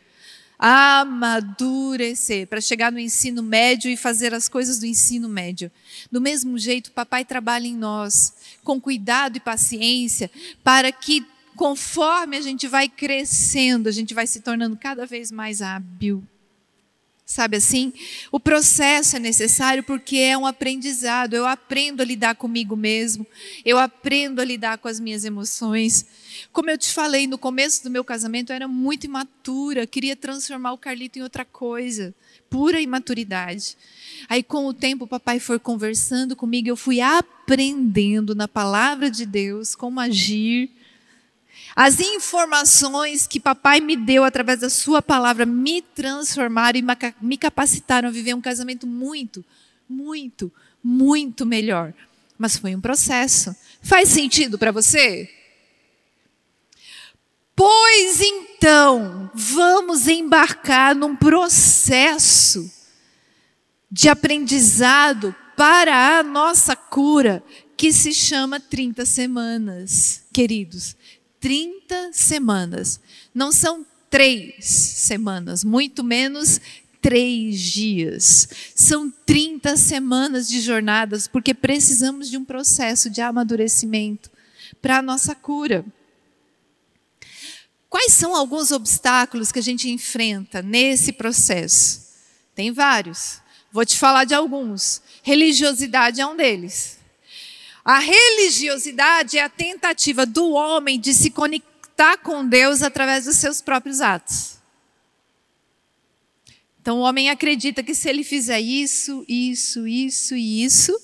amadurecer, 0.58 2.46
para 2.48 2.60
chegar 2.60 2.90
no 2.90 2.98
ensino 2.98 3.42
médio 3.42 3.90
e 3.90 3.96
fazer 3.96 4.34
as 4.34 4.48
coisas 4.48 4.78
do 4.78 4.86
ensino 4.86 5.28
médio. 5.28 5.70
Do 6.10 6.20
mesmo 6.20 6.58
jeito, 6.58 6.92
papai 6.92 7.24
trabalha 7.24 7.68
em 7.68 7.76
nós, 7.76 8.34
com 8.64 8.80
cuidado 8.80 9.36
e 9.36 9.40
paciência, 9.40 10.30
para 10.64 10.90
que 10.90 11.24
conforme 11.56 12.36
a 12.36 12.40
gente 12.40 12.68
vai 12.68 12.88
crescendo, 12.88 13.88
a 13.88 13.92
gente 13.92 14.14
vai 14.14 14.26
se 14.26 14.40
tornando 14.40 14.76
cada 14.76 15.06
vez 15.06 15.32
mais 15.32 15.62
hábil 15.62 16.22
Sabe 17.28 17.56
assim? 17.56 17.92
O 18.30 18.38
processo 18.38 19.16
é 19.16 19.18
necessário 19.18 19.82
porque 19.82 20.16
é 20.16 20.38
um 20.38 20.46
aprendizado. 20.46 21.34
Eu 21.34 21.44
aprendo 21.44 22.00
a 22.00 22.04
lidar 22.04 22.36
comigo 22.36 22.76
mesmo, 22.76 23.26
eu 23.64 23.78
aprendo 23.78 24.40
a 24.40 24.44
lidar 24.44 24.78
com 24.78 24.86
as 24.86 25.00
minhas 25.00 25.24
emoções. 25.24 26.06
Como 26.52 26.70
eu 26.70 26.78
te 26.78 26.92
falei, 26.92 27.26
no 27.26 27.36
começo 27.36 27.82
do 27.82 27.90
meu 27.90 28.04
casamento 28.04 28.50
eu 28.50 28.54
era 28.54 28.68
muito 28.68 29.06
imatura, 29.06 29.88
queria 29.88 30.14
transformar 30.14 30.72
o 30.72 30.78
Carlito 30.78 31.18
em 31.18 31.22
outra 31.22 31.44
coisa, 31.44 32.14
pura 32.48 32.80
imaturidade. 32.80 33.76
Aí, 34.28 34.44
com 34.44 34.64
o 34.66 34.72
tempo, 34.72 35.04
o 35.04 35.08
papai 35.08 35.40
foi 35.40 35.58
conversando 35.58 36.36
comigo, 36.36 36.68
eu 36.68 36.76
fui 36.76 37.00
aprendendo 37.00 38.36
na 38.36 38.46
palavra 38.46 39.10
de 39.10 39.26
Deus 39.26 39.74
como 39.74 39.98
agir 39.98 40.70
as 41.76 42.00
informações 42.00 43.26
que 43.26 43.38
papai 43.38 43.80
me 43.80 43.96
deu 43.96 44.24
através 44.24 44.60
da 44.60 44.70
sua 44.70 45.02
palavra 45.02 45.44
me 45.44 45.82
transformaram 45.82 46.78
e 46.78 46.84
me 47.20 47.36
capacitaram 47.36 48.08
a 48.08 48.12
viver 48.12 48.32
um 48.32 48.40
casamento 48.40 48.86
muito, 48.86 49.44
muito, 49.86 50.50
muito 50.82 51.44
melhor. 51.44 51.92
Mas 52.38 52.56
foi 52.56 52.74
um 52.74 52.80
processo. 52.80 53.54
Faz 53.82 54.08
sentido 54.08 54.58
para 54.58 54.72
você? 54.72 55.30
Pois 57.54 58.22
então, 58.22 59.30
vamos 59.34 60.08
embarcar 60.08 60.94
num 60.94 61.14
processo 61.14 62.70
de 63.90 64.08
aprendizado 64.08 65.34
para 65.54 66.18
a 66.18 66.22
nossa 66.22 66.74
cura, 66.74 67.42
que 67.76 67.92
se 67.92 68.14
chama 68.14 68.58
30 68.58 69.04
semanas, 69.04 70.22
queridos. 70.32 70.96
30 71.40 72.10
semanas. 72.12 73.00
Não 73.34 73.52
são 73.52 73.84
três 74.10 74.64
semanas, 74.64 75.62
muito 75.62 76.02
menos 76.02 76.60
três 77.00 77.60
dias. 77.60 78.48
São 78.74 79.10
30 79.24 79.76
semanas 79.76 80.48
de 80.48 80.60
jornadas, 80.60 81.28
porque 81.28 81.54
precisamos 81.54 82.28
de 82.28 82.36
um 82.36 82.44
processo 82.44 83.08
de 83.08 83.20
amadurecimento 83.20 84.30
para 84.82 84.98
a 84.98 85.02
nossa 85.02 85.34
cura. 85.34 85.84
Quais 87.88 88.12
são 88.12 88.34
alguns 88.34 88.72
obstáculos 88.72 89.52
que 89.52 89.58
a 89.58 89.62
gente 89.62 89.88
enfrenta 89.88 90.60
nesse 90.60 91.12
processo? 91.12 92.06
Tem 92.54 92.72
vários. 92.72 93.40
Vou 93.70 93.84
te 93.84 93.96
falar 93.96 94.24
de 94.24 94.34
alguns. 94.34 95.02
Religiosidade 95.22 96.20
é 96.20 96.26
um 96.26 96.36
deles. 96.36 96.95
A 97.86 98.00
religiosidade 98.00 99.38
é 99.38 99.44
a 99.44 99.48
tentativa 99.48 100.26
do 100.26 100.50
homem 100.50 100.98
de 100.98 101.14
se 101.14 101.30
conectar 101.30 102.16
com 102.16 102.44
Deus 102.44 102.82
através 102.82 103.26
dos 103.26 103.36
seus 103.36 103.60
próprios 103.60 104.00
atos. 104.00 104.58
Então 106.80 106.98
o 106.98 107.02
homem 107.02 107.30
acredita 107.30 107.84
que 107.84 107.94
se 107.94 108.08
ele 108.08 108.24
fizer 108.24 108.58
isso, 108.58 109.24
isso, 109.28 109.86
isso 109.86 110.34
e 110.34 110.64
isso, 110.64 111.00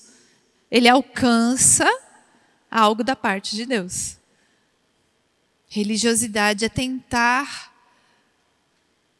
ele 0.68 0.88
alcança 0.88 1.86
algo 2.68 3.04
da 3.04 3.14
parte 3.14 3.54
de 3.54 3.64
Deus. 3.64 4.16
Religiosidade 5.68 6.64
é 6.64 6.68
tentar 6.68 7.72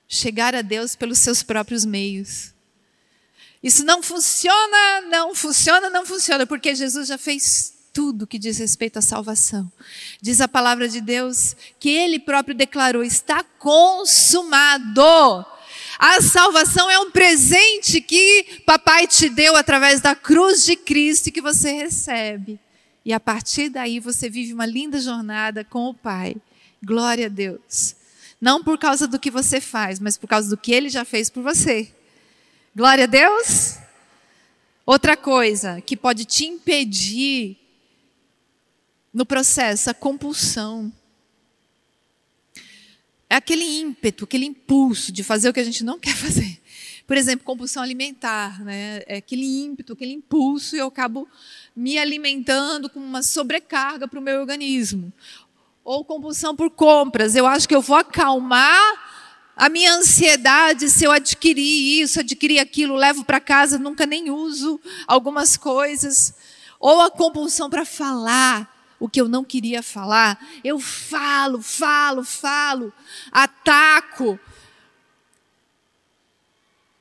chegar 0.09 0.53
a 0.53 0.63
Deus 0.63 0.97
pelos 0.97 1.21
seus 1.21 1.45
próprios 1.45 1.85
meios. 1.85 2.52
Isso 3.63 3.85
não 3.85 4.03
funciona, 4.03 5.03
não 5.09 5.35
funciona, 5.35 5.89
não 5.89 6.05
funciona, 6.05 6.47
porque 6.47 6.75
Jesus 6.75 7.07
já 7.09 7.17
fez 7.17 7.73
tudo 7.93 8.27
que 8.27 8.39
diz 8.39 8.59
respeito 8.59 8.99
à 8.99 9.03
salvação. 9.03 9.71
Diz 10.21 10.41
a 10.41 10.49
palavra 10.49 10.89
de 10.89 11.01
Deus 11.01 11.55
que 11.79 11.91
ele 11.91 12.19
próprio 12.19 12.55
declarou: 12.55 13.05
está 13.05 13.45
consumado. 13.59 15.03
A 15.99 16.21
salvação 16.21 16.91
é 16.91 16.99
um 16.99 17.11
presente 17.11 18.01
que 18.01 18.63
papai 18.67 19.07
te 19.07 19.29
deu 19.29 19.55
através 19.55 20.01
da 20.01 20.17
cruz 20.17 20.65
de 20.65 20.75
Cristo 20.75 21.31
que 21.31 21.41
você 21.41 21.71
recebe. 21.71 22.59
E 23.05 23.13
a 23.13 23.21
partir 23.21 23.69
daí 23.69 24.01
você 24.01 24.29
vive 24.29 24.53
uma 24.53 24.67
linda 24.67 25.01
jornada 25.01 25.65
com 25.65 25.89
o 25.89 25.95
Pai. 25.95 26.37
Glória 26.83 27.27
a 27.27 27.29
Deus. 27.29 27.95
Não 28.41 28.65
por 28.65 28.79
causa 28.79 29.07
do 29.07 29.19
que 29.19 29.31
você 29.31 29.61
faz, 29.61 30.01
mas 30.01 30.17
por 30.17 30.27
causa 30.27 30.49
do 30.49 30.57
que 30.57 30.73
ele 30.73 30.89
já 30.89 31.05
fez 31.05 31.31
por 31.31 31.43
você. 31.43 31.93
Glória 32.75 33.05
a 33.05 33.07
Deus. 33.07 33.77
Outra 34.87 35.15
coisa 35.15 35.83
que 35.83 35.95
pode 35.95 36.25
te 36.25 36.47
impedir 36.47 37.59
no 39.13 39.27
processo, 39.27 39.91
a 39.91 39.95
compulsão. 39.95 40.91
É 43.29 43.37
aquele 43.37 43.63
ímpeto, 43.81 44.25
aquele 44.25 44.47
impulso 44.47 45.13
de 45.13 45.23
fazer 45.23 45.51
o 45.51 45.53
que 45.53 45.61
a 45.61 45.65
gente 45.65 45.85
não 45.85 45.99
quer 46.01 46.17
fazer. 46.17 46.63
Por 47.07 47.19
exemplo, 47.19 47.45
compulsão 47.45 47.83
alimentar, 47.83 48.65
né? 48.65 49.03
É 49.07 49.17
aquele 49.19 49.65
ímpeto, 49.65 49.93
aquele 49.93 50.13
impulso 50.15 50.75
e 50.75 50.79
eu 50.79 50.87
acabo 50.87 51.29
me 51.77 51.99
alimentando 51.99 52.89
com 52.89 53.01
uma 53.01 53.23
sobrecarga 53.23 54.09
para 54.09 54.19
o 54.19 54.23
meu 54.23 54.41
organismo. 54.41 55.13
Ou 55.85 56.07
compulsão 56.07 56.57
por 56.57 56.71
compras. 56.71 57.37
Eu 57.37 57.47
acho 57.47 57.69
que 57.69 57.75
eu 57.75 57.83
vou 57.83 57.97
acalmar 57.97 59.12
a 59.57 59.69
minha 59.69 59.95
ansiedade, 59.95 60.89
se 60.89 61.05
eu 61.05 61.13
adquirir 61.13 62.03
isso, 62.03 62.21
adquirir 62.21 62.59
aquilo, 62.59 62.97
levo 62.97 63.25
para 63.25 63.41
casa, 63.41 63.79
nunca 63.79 64.07
nem 64.07 64.31
uso 64.31 64.81
algumas 65.07 65.57
coisas. 65.57 66.35
Ou 66.81 67.01
a 67.01 67.11
compulsão 67.11 67.69
para 67.69 67.85
falar 67.85 68.73
o 68.99 69.09
que 69.09 69.21
eu 69.21 69.29
não 69.29 69.45
queria 69.45 69.83
falar. 69.83 70.39
Eu 70.63 70.79
falo, 70.79 71.61
falo, 71.61 72.25
falo, 72.25 72.93
ataco. 73.31 74.39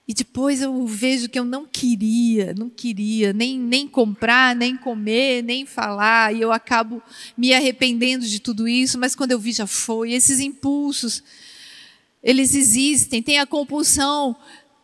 E 0.08 0.14
depois 0.14 0.62
eu 0.62 0.86
vejo 0.86 1.30
que 1.30 1.40
eu 1.40 1.46
não 1.46 1.66
queria, 1.66 2.54
não 2.58 2.70
queria 2.70 3.32
nem, 3.32 3.58
nem 3.58 3.88
comprar, 3.88 4.56
nem 4.56 4.76
comer, 4.76 5.42
nem 5.42 5.66
falar. 5.66 6.36
E 6.36 6.42
eu 6.42 6.52
acabo 6.52 7.02
me 7.38 7.54
arrependendo 7.54 8.28
de 8.28 8.40
tudo 8.40 8.68
isso, 8.68 9.00
mas 9.00 9.16
quando 9.16 9.32
eu 9.32 9.40
vi 9.40 9.54
já 9.54 9.66
foi. 9.66 10.12
Esses 10.12 10.40
impulsos, 10.40 11.24
eles 12.24 12.56
existem. 12.56 13.22
Tem 13.22 13.40
a 13.40 13.46
compulsão 13.46 14.36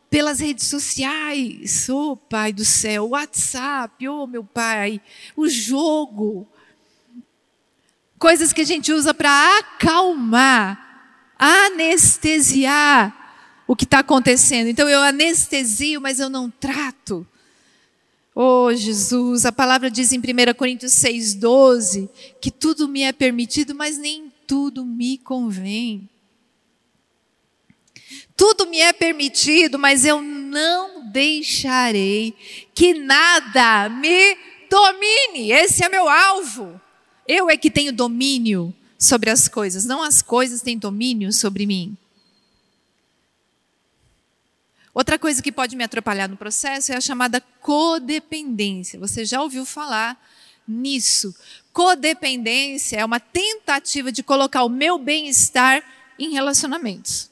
pelas 0.10 0.40
redes 0.40 0.68
sociais. 0.68 1.88
Oh, 1.90 2.16
Pai 2.16 2.52
do 2.54 2.66
céu, 2.66 3.06
o 3.06 3.10
WhatsApp, 3.10 4.08
oh, 4.08 4.28
meu 4.28 4.44
Pai, 4.44 5.02
o 5.36 5.48
jogo. 5.48 6.48
Coisas 8.18 8.52
que 8.52 8.62
a 8.62 8.66
gente 8.66 8.92
usa 8.92 9.14
para 9.14 9.60
acalmar, 9.60 11.34
anestesiar 11.38 13.16
o 13.68 13.76
que 13.76 13.84
está 13.84 14.00
acontecendo. 14.00 14.68
Então 14.68 14.90
eu 14.90 15.02
anestesio, 15.02 16.02
mas 16.02 16.20
eu 16.20 16.30
não 16.30 16.50
trato. 16.50 17.28
Oh, 18.34 18.74
Jesus, 18.74 19.46
a 19.46 19.52
palavra 19.52 19.90
diz 19.90 20.12
em 20.14 20.20
1 20.20 20.54
Coríntios 20.56 20.94
6,12 20.94 22.10
que 22.40 22.52
tudo 22.52 22.88
me 22.88 23.02
é 23.02 23.12
permitido, 23.12 23.76
mas 23.76 23.98
nem 23.98 24.32
tudo 24.46 24.86
me 24.86 25.18
convém. 25.18 26.08
Tudo 28.38 28.68
me 28.68 28.80
é 28.80 28.94
permitido, 28.94 29.80
mas 29.80 30.06
eu 30.06 30.22
não 30.22 31.04
deixarei 31.10 32.36
que 32.76 32.94
nada 32.94 33.90
me 33.90 34.38
domine. 34.70 35.52
Esse 35.52 35.84
é 35.84 35.90
meu 35.90 36.08
alvo. 36.08 36.80
Eu 37.28 37.50
é 37.50 37.58
que 37.58 37.72
tenho 37.72 37.92
domínio 37.92 38.74
sobre 38.98 39.32
as 39.32 39.48
coisas, 39.48 39.86
não 39.86 40.04
as 40.04 40.22
coisas 40.22 40.62
têm 40.62 40.78
domínio 40.78 41.34
sobre 41.34 41.66
mim. 41.66 41.98
Outra 44.94 45.18
coisa 45.18 45.42
que 45.42 45.52
pode 45.52 45.76
me 45.76 45.84
atrapalhar 45.84 46.28
no 46.28 46.38
processo 46.38 46.92
é 46.92 46.96
a 46.96 47.02
chamada 47.02 47.42
codependência. 47.62 49.00
Você 49.00 49.26
já 49.26 49.42
ouviu 49.42 49.66
falar 49.66 50.20
nisso? 50.68 51.36
Codependência 51.74 52.98
é 52.98 53.06
uma 53.06 53.20
tentativa 53.20 54.12
de 54.12 54.22
colocar 54.22 54.64
o 54.64 54.70
meu 54.70 54.98
bem-estar 54.98 55.84
em 56.18 56.32
relacionamentos. 56.32 57.30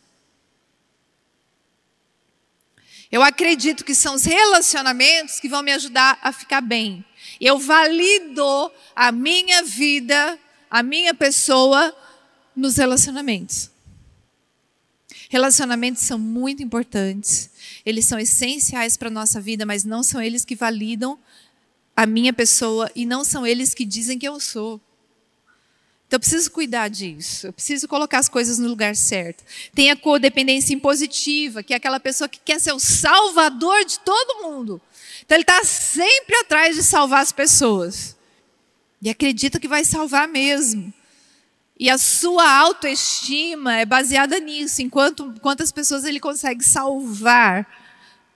Eu 3.15 3.23
acredito 3.23 3.85
que 3.85 3.95
são 3.95 4.15
os 4.15 4.25
relacionamentos 4.25 5.39
que 5.39 5.47
vão 5.47 5.63
me 5.63 5.71
ajudar 5.71 6.19
a 6.21 6.33
ficar 6.33 6.59
bem. 6.59 7.01
Eu 7.39 7.57
valido 7.57 8.69
a 8.93 9.09
minha 9.09 9.63
vida, 9.63 10.37
a 10.69 10.83
minha 10.83 11.13
pessoa 11.13 11.95
nos 12.53 12.75
relacionamentos. 12.75 13.71
Relacionamentos 15.29 16.03
são 16.03 16.19
muito 16.19 16.61
importantes. 16.61 17.49
Eles 17.85 18.03
são 18.03 18.19
essenciais 18.19 18.97
para 18.97 19.07
a 19.07 19.11
nossa 19.11 19.39
vida, 19.39 19.65
mas 19.65 19.85
não 19.85 20.03
são 20.03 20.21
eles 20.21 20.43
que 20.43 20.53
validam 20.53 21.17
a 21.95 22.05
minha 22.05 22.33
pessoa 22.33 22.91
e 22.93 23.05
não 23.05 23.23
são 23.23 23.47
eles 23.47 23.73
que 23.73 23.85
dizem 23.85 24.19
que 24.19 24.27
eu 24.27 24.41
sou. 24.41 24.81
Então 26.07 26.17
eu 26.17 26.19
preciso 26.19 26.51
cuidar 26.51 26.87
disso, 26.87 27.47
eu 27.47 27.53
preciso 27.53 27.87
colocar 27.87 28.19
as 28.19 28.29
coisas 28.29 28.59
no 28.59 28.67
lugar 28.67 28.95
certo. 28.95 29.43
Tem 29.73 29.89
a 29.89 29.95
codependência 29.95 30.73
impositiva, 30.73 31.63
que 31.63 31.73
é 31.73 31.77
aquela 31.77 31.99
pessoa 31.99 32.29
que 32.29 32.39
quer 32.39 32.59
ser 32.59 32.73
o 32.73 32.79
salvador 32.79 33.83
de 33.85 33.99
todo 33.99 34.43
mundo. 34.43 34.79
Então 35.25 35.35
ele 35.35 35.43
está 35.43 35.63
sempre 35.63 36.35
atrás 36.37 36.75
de 36.75 36.83
salvar 36.83 37.21
as 37.21 37.31
pessoas. 37.31 38.15
E 39.01 39.09
acredita 39.09 39.59
que 39.59 39.67
vai 39.67 39.83
salvar 39.83 40.27
mesmo. 40.27 40.93
E 41.77 41.89
a 41.89 41.97
sua 41.97 42.49
autoestima 42.49 43.75
é 43.75 43.85
baseada 43.85 44.39
nisso, 44.39 44.81
enquanto 44.81 45.33
quantas 45.41 45.71
pessoas 45.71 46.05
ele 46.05 46.19
consegue 46.19 46.63
salvar, 46.63 47.67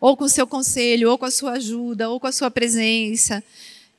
ou 0.02 0.18
com 0.18 0.26
o 0.26 0.30
seu 0.30 0.46
conselho, 0.46 1.10
ou 1.10 1.18
com 1.18 1.26
a 1.26 1.32
sua 1.32 1.52
ajuda, 1.52 2.10
ou 2.10 2.20
com 2.20 2.28
a 2.28 2.32
sua 2.32 2.52
presença. 2.52 3.44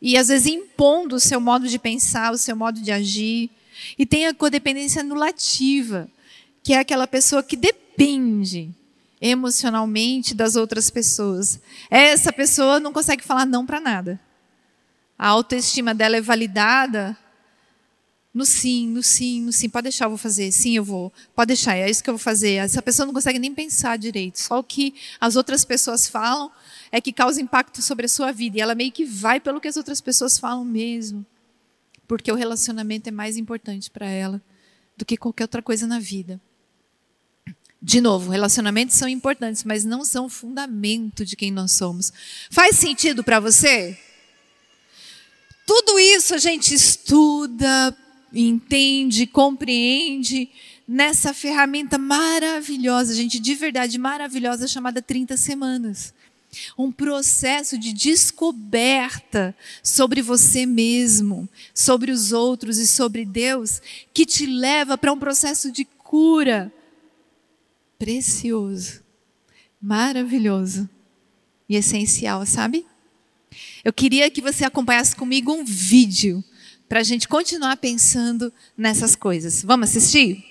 E 0.02 0.16
às 0.18 0.28
vezes 0.28 0.46
impondo 0.46 1.16
o 1.16 1.20
seu 1.20 1.40
modo 1.40 1.68
de 1.68 1.78
pensar, 1.78 2.32
o 2.32 2.38
seu 2.38 2.54
modo 2.54 2.80
de 2.80 2.90
agir. 2.90 3.50
E 3.98 4.06
tem 4.06 4.26
a 4.26 4.34
codependência 4.34 5.00
anulativa, 5.00 6.08
que 6.62 6.72
é 6.72 6.78
aquela 6.78 7.06
pessoa 7.06 7.42
que 7.42 7.56
depende 7.56 8.74
emocionalmente 9.20 10.34
das 10.34 10.56
outras 10.56 10.90
pessoas. 10.90 11.60
Essa 11.90 12.32
pessoa 12.32 12.80
não 12.80 12.92
consegue 12.92 13.22
falar 13.22 13.44
não 13.44 13.66
para 13.66 13.80
nada. 13.80 14.20
A 15.18 15.28
autoestima 15.28 15.94
dela 15.94 16.16
é 16.16 16.20
validada 16.20 17.16
no 18.32 18.46
sim, 18.46 18.88
no 18.88 19.02
sim, 19.02 19.42
no 19.42 19.52
sim. 19.52 19.68
Pode 19.68 19.84
deixar, 19.84 20.06
eu 20.06 20.10
vou 20.10 20.18
fazer. 20.18 20.50
Sim, 20.52 20.76
eu 20.76 20.84
vou. 20.84 21.12
Pode 21.34 21.48
deixar, 21.48 21.76
é 21.76 21.90
isso 21.90 22.02
que 22.02 22.08
eu 22.08 22.14
vou 22.14 22.22
fazer. 22.22 22.54
Essa 22.54 22.80
pessoa 22.80 23.04
não 23.04 23.12
consegue 23.12 23.38
nem 23.38 23.52
pensar 23.52 23.98
direito. 23.98 24.40
Só 24.40 24.60
o 24.60 24.64
que 24.64 24.94
as 25.20 25.36
outras 25.36 25.64
pessoas 25.64 26.08
falam 26.08 26.50
é 26.90 27.00
que 27.00 27.12
causa 27.12 27.42
impacto 27.42 27.82
sobre 27.82 28.06
a 28.06 28.08
sua 28.08 28.32
vida. 28.32 28.56
E 28.56 28.60
ela 28.60 28.74
meio 28.74 28.92
que 28.92 29.04
vai 29.04 29.40
pelo 29.40 29.60
que 29.60 29.68
as 29.68 29.76
outras 29.76 30.00
pessoas 30.00 30.38
falam 30.38 30.64
mesmo 30.64 31.26
porque 32.10 32.32
o 32.32 32.34
relacionamento 32.34 33.08
é 33.08 33.12
mais 33.12 33.36
importante 33.36 33.88
para 33.88 34.04
ela 34.04 34.42
do 34.96 35.04
que 35.04 35.16
qualquer 35.16 35.44
outra 35.44 35.62
coisa 35.62 35.86
na 35.86 36.00
vida. 36.00 36.40
De 37.80 38.00
novo, 38.00 38.32
relacionamentos 38.32 38.96
são 38.96 39.08
importantes, 39.08 39.62
mas 39.62 39.84
não 39.84 40.04
são 40.04 40.26
o 40.26 40.28
fundamento 40.28 41.24
de 41.24 41.36
quem 41.36 41.52
nós 41.52 41.70
somos. 41.70 42.12
Faz 42.50 42.74
sentido 42.74 43.22
para 43.22 43.38
você? 43.38 43.96
Tudo 45.64 46.00
isso 46.00 46.34
a 46.34 46.38
gente 46.38 46.74
estuda, 46.74 47.96
entende, 48.34 49.24
compreende 49.24 50.50
nessa 50.88 51.32
ferramenta 51.32 51.96
maravilhosa, 51.96 53.14
gente, 53.14 53.38
de 53.38 53.54
verdade 53.54 53.96
maravilhosa 53.98 54.66
chamada 54.66 55.00
30 55.00 55.36
semanas 55.36 56.12
um 56.76 56.90
processo 56.90 57.78
de 57.78 57.92
descoberta 57.92 59.54
sobre 59.82 60.22
você 60.22 60.66
mesmo, 60.66 61.48
sobre 61.74 62.10
os 62.10 62.32
outros 62.32 62.78
e 62.78 62.86
sobre 62.86 63.24
Deus, 63.24 63.80
que 64.12 64.26
te 64.26 64.46
leva 64.46 64.98
para 64.98 65.12
um 65.12 65.18
processo 65.18 65.70
de 65.70 65.84
cura 65.84 66.72
precioso, 67.98 69.02
maravilhoso 69.80 70.88
e 71.68 71.76
essencial, 71.76 72.44
sabe? 72.46 72.86
Eu 73.84 73.92
queria 73.92 74.30
que 74.30 74.40
você 74.40 74.64
acompanhasse 74.64 75.14
comigo 75.14 75.52
um 75.52 75.64
vídeo 75.64 76.42
para 76.88 77.00
a 77.00 77.04
gente 77.04 77.28
continuar 77.28 77.76
pensando 77.76 78.52
nessas 78.76 79.14
coisas. 79.14 79.62
Vamos 79.62 79.90
assistir? 79.90 80.49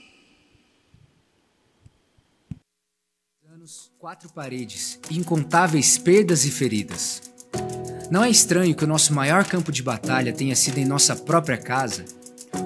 Quatro 4.00 4.30
paredes, 4.30 4.98
incontáveis 5.12 5.98
perdas 5.98 6.46
e 6.46 6.52
feridas. 6.52 7.22
Não 8.10 8.24
é 8.24 8.30
estranho 8.30 8.74
que 8.74 8.86
o 8.86 8.88
nosso 8.88 9.14
maior 9.14 9.44
campo 9.44 9.74
de 9.74 9.84
batalha 9.84 10.32
tenha 10.32 10.56
sido 10.56 10.78
em 10.78 10.86
nossa 10.86 11.18
própria 11.18 11.58
casa? 11.58 12.06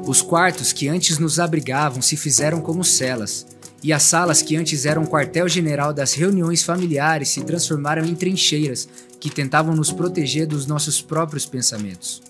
Os 0.05 0.21
quartos 0.21 0.71
que 0.71 0.87
antes 0.87 1.17
nos 1.17 1.39
abrigavam 1.39 2.03
se 2.03 2.15
fizeram 2.15 2.61
como 2.61 2.83
celas, 2.83 3.47
e 3.81 3.91
as 3.91 4.03
salas 4.03 4.43
que 4.43 4.55
antes 4.55 4.85
eram 4.85 5.07
quartel-general 5.07 5.91
das 5.91 6.13
reuniões 6.13 6.61
familiares 6.61 7.29
se 7.29 7.41
transformaram 7.41 8.05
em 8.05 8.13
trincheiras 8.13 8.87
que 9.19 9.31
tentavam 9.31 9.75
nos 9.75 9.91
proteger 9.91 10.45
dos 10.45 10.67
nossos 10.67 11.01
próprios 11.01 11.47
pensamentos. 11.47 12.21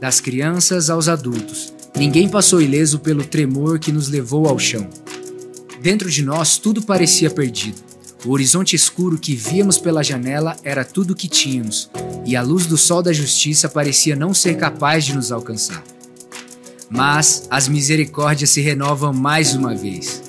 Das 0.00 0.18
crianças 0.18 0.88
aos 0.88 1.08
adultos, 1.08 1.74
ninguém 1.94 2.26
passou 2.26 2.62
ileso 2.62 3.00
pelo 3.00 3.22
tremor 3.22 3.78
que 3.78 3.92
nos 3.92 4.08
levou 4.08 4.48
ao 4.48 4.58
chão. 4.58 4.88
Dentro 5.82 6.10
de 6.10 6.22
nós 6.22 6.56
tudo 6.56 6.80
parecia 6.80 7.28
perdido 7.28 7.89
o 8.24 8.32
horizonte 8.32 8.76
escuro 8.76 9.18
que 9.18 9.34
víamos 9.34 9.78
pela 9.78 10.02
janela 10.02 10.54
era 10.62 10.84
tudo 10.84 11.12
o 11.12 11.16
que 11.16 11.28
tínhamos, 11.28 11.90
e 12.26 12.36
a 12.36 12.42
luz 12.42 12.66
do 12.66 12.76
sol 12.76 13.02
da 13.02 13.12
justiça 13.12 13.68
parecia 13.68 14.14
não 14.14 14.34
ser 14.34 14.58
capaz 14.58 15.06
de 15.06 15.14
nos 15.14 15.32
alcançar. 15.32 15.82
Mas 16.90 17.46
as 17.50 17.66
misericórdias 17.66 18.50
se 18.50 18.60
renovam 18.60 19.12
mais 19.12 19.54
uma 19.54 19.74
vez. 19.74 20.22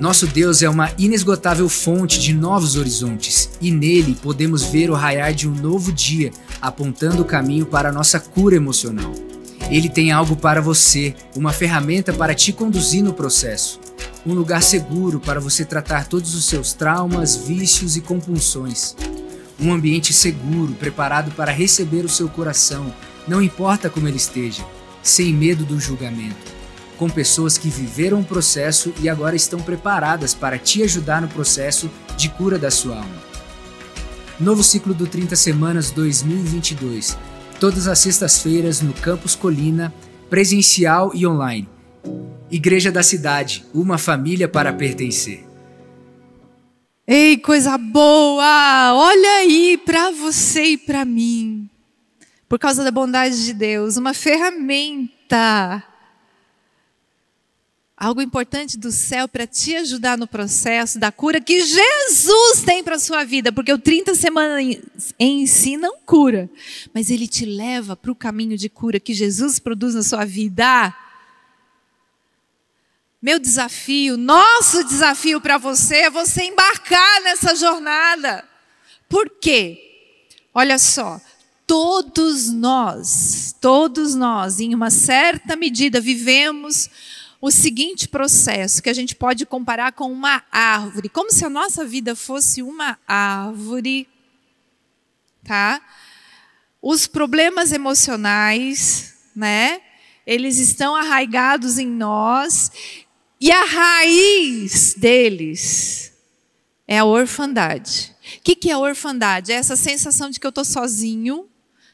Nosso 0.00 0.26
Deus 0.26 0.60
é 0.62 0.68
uma 0.68 0.90
inesgotável 0.98 1.68
fonte 1.68 2.20
de 2.20 2.34
novos 2.34 2.76
horizontes, 2.76 3.50
e 3.60 3.70
nele 3.70 4.16
podemos 4.20 4.64
ver 4.64 4.90
o 4.90 4.94
raiar 4.94 5.32
de 5.32 5.48
um 5.48 5.54
novo 5.54 5.92
dia, 5.92 6.32
apontando 6.60 7.22
o 7.22 7.26
caminho 7.26 7.64
para 7.64 7.90
a 7.90 7.92
nossa 7.92 8.18
cura 8.18 8.56
emocional. 8.56 9.12
Ele 9.70 9.88
tem 9.88 10.10
algo 10.10 10.36
para 10.36 10.60
você, 10.60 11.14
uma 11.34 11.52
ferramenta 11.52 12.12
para 12.12 12.34
te 12.34 12.52
conduzir 12.52 13.02
no 13.02 13.12
processo 13.12 13.85
um 14.26 14.34
lugar 14.34 14.60
seguro 14.60 15.20
para 15.20 15.38
você 15.38 15.64
tratar 15.64 16.08
todos 16.08 16.34
os 16.34 16.46
seus 16.46 16.72
traumas, 16.72 17.36
vícios 17.36 17.96
e 17.96 18.00
compulsões. 18.00 18.96
Um 19.58 19.72
ambiente 19.72 20.12
seguro, 20.12 20.74
preparado 20.74 21.30
para 21.30 21.52
receber 21.52 22.04
o 22.04 22.08
seu 22.08 22.28
coração, 22.28 22.92
não 23.26 23.40
importa 23.40 23.88
como 23.88 24.08
ele 24.08 24.16
esteja, 24.16 24.66
sem 25.02 25.32
medo 25.32 25.64
do 25.64 25.78
julgamento. 25.78 26.56
com 26.96 27.10
pessoas 27.10 27.58
que 27.58 27.68
viveram 27.68 28.20
o 28.20 28.24
processo 28.24 28.90
e 29.02 29.06
agora 29.06 29.36
estão 29.36 29.60
preparadas 29.60 30.32
para 30.32 30.58
te 30.58 30.82
ajudar 30.82 31.20
no 31.20 31.28
processo 31.28 31.90
de 32.16 32.30
cura 32.30 32.58
da 32.58 32.70
sua 32.70 32.96
alma. 32.96 33.22
Novo 34.40 34.64
ciclo 34.64 34.94
do 34.94 35.06
30 35.06 35.36
Semanas 35.36 35.90
2022. 35.90 37.18
Todas 37.60 37.86
as 37.86 37.98
sextas-feiras 37.98 38.80
no 38.80 38.94
Campus 38.94 39.34
Colina, 39.34 39.92
presencial 40.30 41.12
e 41.14 41.26
online. 41.26 41.68
Igreja 42.50 42.92
da 42.92 43.02
Cidade, 43.02 43.64
uma 43.74 43.98
família 43.98 44.48
para 44.48 44.72
pertencer. 44.72 45.44
Ei, 47.06 47.36
coisa 47.36 47.76
boa! 47.78 48.94
Olha 48.94 49.30
aí 49.40 49.78
para 49.84 50.10
você 50.10 50.64
e 50.64 50.78
para 50.78 51.04
mim. 51.04 51.68
Por 52.48 52.58
causa 52.58 52.84
da 52.84 52.90
bondade 52.90 53.44
de 53.44 53.52
Deus, 53.52 53.96
uma 53.96 54.14
ferramenta 54.14 55.84
algo 57.96 58.20
importante 58.20 58.78
do 58.78 58.92
céu 58.92 59.26
para 59.26 59.46
te 59.46 59.74
ajudar 59.76 60.18
no 60.18 60.26
processo 60.26 60.98
da 60.98 61.10
cura 61.10 61.40
que 61.40 61.64
Jesus 61.64 62.62
tem 62.64 62.84
para 62.84 62.98
sua 62.98 63.24
vida, 63.24 63.50
porque 63.50 63.72
o 63.72 63.78
30 63.78 64.14
semanas 64.14 65.14
em 65.18 65.46
si 65.46 65.78
não 65.78 65.98
cura, 66.04 66.50
mas 66.92 67.10
ele 67.10 67.26
te 67.26 67.46
leva 67.46 67.96
para 67.96 68.12
o 68.12 68.14
caminho 68.14 68.56
de 68.58 68.68
cura 68.68 69.00
que 69.00 69.14
Jesus 69.14 69.58
produz 69.58 69.94
na 69.94 70.02
sua 70.02 70.26
vida. 70.26 70.94
Meu 73.20 73.38
desafio, 73.38 74.16
nosso 74.16 74.84
desafio 74.84 75.40
para 75.40 75.56
você 75.56 75.96
é 76.02 76.10
você 76.10 76.44
embarcar 76.44 77.22
nessa 77.22 77.56
jornada. 77.56 78.44
Por 79.08 79.30
quê? 79.40 80.26
Olha 80.52 80.78
só, 80.78 81.20
todos 81.66 82.50
nós, 82.52 83.54
todos 83.60 84.14
nós, 84.14 84.60
em 84.60 84.74
uma 84.74 84.90
certa 84.90 85.56
medida, 85.56 86.00
vivemos 86.00 86.90
o 87.40 87.50
seguinte 87.50 88.06
processo 88.06 88.82
que 88.82 88.90
a 88.90 88.94
gente 88.94 89.14
pode 89.14 89.46
comparar 89.46 89.92
com 89.92 90.12
uma 90.12 90.42
árvore, 90.50 91.08
como 91.08 91.30
se 91.30 91.44
a 91.44 91.50
nossa 91.50 91.84
vida 91.84 92.14
fosse 92.14 92.62
uma 92.62 92.98
árvore, 93.06 94.08
tá? 95.42 95.80
Os 96.82 97.06
problemas 97.06 97.72
emocionais, 97.72 99.14
né? 99.34 99.80
Eles 100.26 100.58
estão 100.58 100.96
arraigados 100.96 101.78
em 101.78 101.86
nós 101.86 102.70
e 103.40 103.50
a 103.50 103.64
raiz 103.64 104.94
deles 104.94 106.12
é 106.88 106.98
a 106.98 107.04
orfandade. 107.04 108.14
O 108.38 108.40
que, 108.42 108.56
que 108.56 108.70
é 108.70 108.76
orfandade? 108.76 109.52
É 109.52 109.56
essa 109.56 109.76
sensação 109.76 110.30
de 110.30 110.40
que 110.40 110.46
eu 110.46 110.50
estou 110.50 110.64
sozinho, 110.64 111.46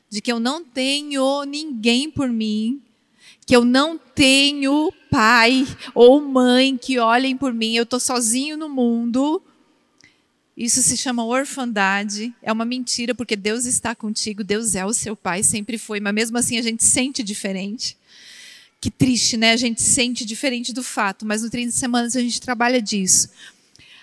de 0.08 0.20
que 0.20 0.30
eu 0.30 0.38
não 0.38 0.64
tenho 0.64 1.44
ninguém 1.44 2.10
por 2.10 2.28
mim, 2.28 2.80
que 3.46 3.56
eu 3.56 3.64
não 3.64 3.98
tenho 3.98 4.92
pai 5.10 5.66
ou 5.94 6.20
mãe 6.20 6.76
que 6.76 6.98
olhem 6.98 7.36
por 7.36 7.52
mim, 7.52 7.74
eu 7.74 7.82
estou 7.82 7.98
sozinho 7.98 8.56
no 8.56 8.68
mundo. 8.68 9.42
Isso 10.56 10.82
se 10.82 10.96
chama 10.96 11.24
orfandade. 11.24 12.32
É 12.42 12.52
uma 12.52 12.64
mentira, 12.64 13.14
porque 13.14 13.34
Deus 13.34 13.64
está 13.64 13.94
contigo, 13.94 14.44
Deus 14.44 14.74
é 14.74 14.84
o 14.86 14.92
seu 14.92 15.16
pai, 15.16 15.42
sempre 15.42 15.76
foi, 15.76 15.98
mas 15.98 16.14
mesmo 16.14 16.38
assim 16.38 16.58
a 16.58 16.62
gente 16.62 16.84
sente 16.84 17.22
diferente. 17.22 17.96
Que 18.82 18.90
triste, 18.90 19.36
né? 19.36 19.52
A 19.52 19.56
gente 19.56 19.80
sente 19.80 20.24
diferente 20.24 20.72
do 20.72 20.82
fato, 20.82 21.24
mas 21.24 21.40
no 21.40 21.48
30 21.48 21.70
semanas 21.70 22.16
a 22.16 22.20
gente 22.20 22.40
trabalha 22.40 22.82
disso. 22.82 23.28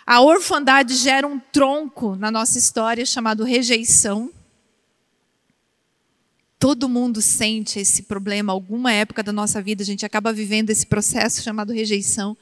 A 0.05 0.21
orfandade 0.21 0.95
gera 0.95 1.27
um 1.27 1.37
tronco 1.37 2.15
na 2.15 2.31
nossa 2.31 2.57
história 2.57 3.05
chamado 3.05 3.43
rejeição. 3.43 4.31
Todo 6.57 6.87
mundo 6.87 7.21
sente 7.21 7.77
esse 7.77 8.03
problema, 8.03 8.53
alguma 8.53 8.93
época 8.93 9.21
da 9.21 9.33
nossa 9.33 9.61
vida, 9.61 9.83
a 9.83 9.85
gente 9.85 10.05
acaba 10.05 10.31
vivendo 10.31 10.69
esse 10.69 10.85
processo 10.85 11.41
chamado 11.41 11.73
rejeição, 11.73 12.37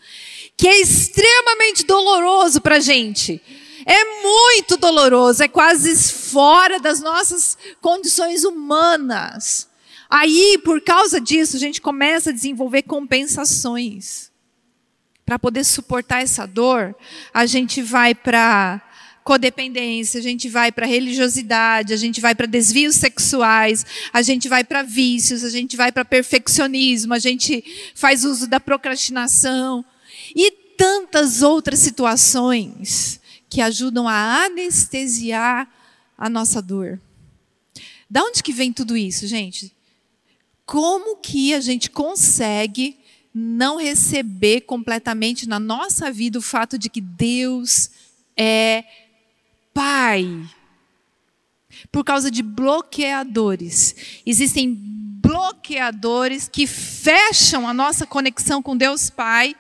que 0.56 0.68
é 0.68 0.80
extremamente 0.80 1.84
doloroso 1.88 2.62
para 2.62 2.76
a 2.76 2.80
gente. 2.80 3.42
É 3.84 4.22
muito 4.22 4.78
doloroso, 4.78 5.42
é 5.42 5.48
quase 5.48 5.96
fora 5.96 6.80
das 6.80 7.02
nossas 7.02 7.58
condições 7.82 8.44
humanas. 8.44 9.67
Aí, 10.10 10.58
por 10.64 10.82
causa 10.82 11.20
disso, 11.20 11.58
a 11.58 11.60
gente 11.60 11.82
começa 11.82 12.30
a 12.30 12.34
desenvolver 12.34 12.84
compensações. 12.84 14.32
Para 15.26 15.38
poder 15.38 15.64
suportar 15.64 16.24
essa 16.24 16.46
dor, 16.46 16.96
a 17.34 17.46
gente 17.46 17.82
vai 17.82 18.16
para 18.16 18.82
codependência, 19.28 20.22
a 20.22 20.24
gente 20.24 20.48
vai 20.48 20.72
para 20.72 20.86
religiosidade, 20.86 21.94
a 21.94 21.98
gente 21.98 22.22
vai 22.22 22.34
para 22.34 22.46
desvios 22.46 22.96
sexuais, 22.96 23.86
a 24.14 24.22
gente 24.22 24.48
vai 24.48 24.64
para 24.64 24.84
vícios, 24.84 25.44
a 25.44 25.50
gente 25.50 25.76
vai 25.76 25.92
para 25.92 26.06
perfeccionismo, 26.06 27.14
a 27.14 27.20
gente 27.20 27.62
faz 27.94 28.24
uso 28.24 28.48
da 28.48 28.58
procrastinação 28.58 29.84
e 30.34 30.50
tantas 30.78 31.42
outras 31.42 31.80
situações 31.80 33.20
que 33.50 33.60
ajudam 33.60 34.08
a 34.08 34.46
anestesiar 34.46 35.70
a 36.18 36.30
nossa 36.30 36.62
dor. 36.62 36.98
Da 38.10 38.24
onde 38.24 38.42
que 38.42 38.54
vem 38.54 38.72
tudo 38.72 38.96
isso, 38.96 39.28
gente? 39.28 39.76
Como 40.68 41.16
que 41.16 41.54
a 41.54 41.62
gente 41.62 41.90
consegue 41.90 43.00
não 43.34 43.78
receber 43.78 44.62
completamente 44.62 45.48
na 45.48 45.62
nossa 45.62 46.12
vida 46.12 46.40
o 46.40 46.42
fato 46.42 46.78
de 46.78 46.90
que 46.90 47.00
Deus 47.00 47.90
é 48.36 48.84
Pai. 49.74 50.28
Por 51.90 52.04
causa 52.04 52.30
de 52.30 52.44
bloqueadores. 52.44 53.96
Existem 54.26 54.76
bloqueadores 54.78 56.50
que 56.50 56.68
fecham 56.68 57.66
a 57.66 57.74
nossa 57.74 58.06
conexão 58.06 58.62
com 58.62 58.76
Deus 58.76 59.10
Pai 59.10 59.56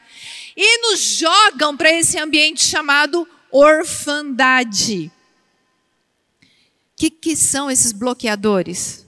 e 0.58 0.82
nos 0.82 1.00
jogam 1.00 1.78
para 1.78 1.90
esse 1.90 2.20
ambiente 2.20 2.66
chamado 2.66 3.26
orfandade. 3.50 5.10
O 6.42 6.46
que, 6.98 7.10
que 7.10 7.34
são 7.34 7.72
esses 7.72 7.94
bloqueadores? 7.94 9.07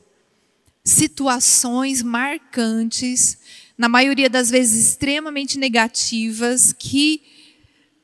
Situações 0.89 2.02
marcantes, 2.02 3.38
na 3.78 3.88
maioria 3.88 4.28
das 4.28 4.49
vezes 4.49 4.88
extremamente 4.88 5.56
negativas, 5.56 6.73
que 6.73 7.21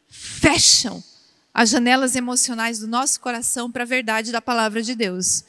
fecham 0.07 1.03
as 1.51 1.71
janelas 1.71 2.15
emocionais 2.15 2.77
do 2.77 2.87
nosso 2.87 3.19
coração 3.19 3.71
para 3.71 3.81
a 3.81 3.87
verdade 3.87 4.31
da 4.31 4.39
palavra 4.39 4.83
de 4.83 4.93
Deus. 4.93 5.43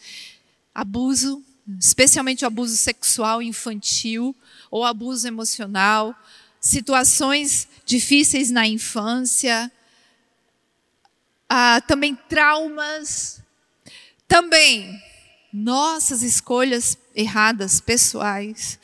Abuso, 0.75 1.44
especialmente 1.79 2.42
o 2.42 2.46
abuso 2.46 2.75
sexual 2.75 3.42
infantil 3.42 4.35
ou 4.70 4.83
abuso 4.83 5.29
emocional, 5.29 6.18
situações 6.59 7.68
difíceis 7.85 8.51
na 8.51 8.66
infância, 8.66 9.70
ah, 11.51 11.83
também 11.83 12.14
traumas, 12.14 13.42
também 14.27 14.99
nossas 15.53 16.23
escolhas 16.23 16.99
erradas 17.15 17.81
pessoais 17.81 18.79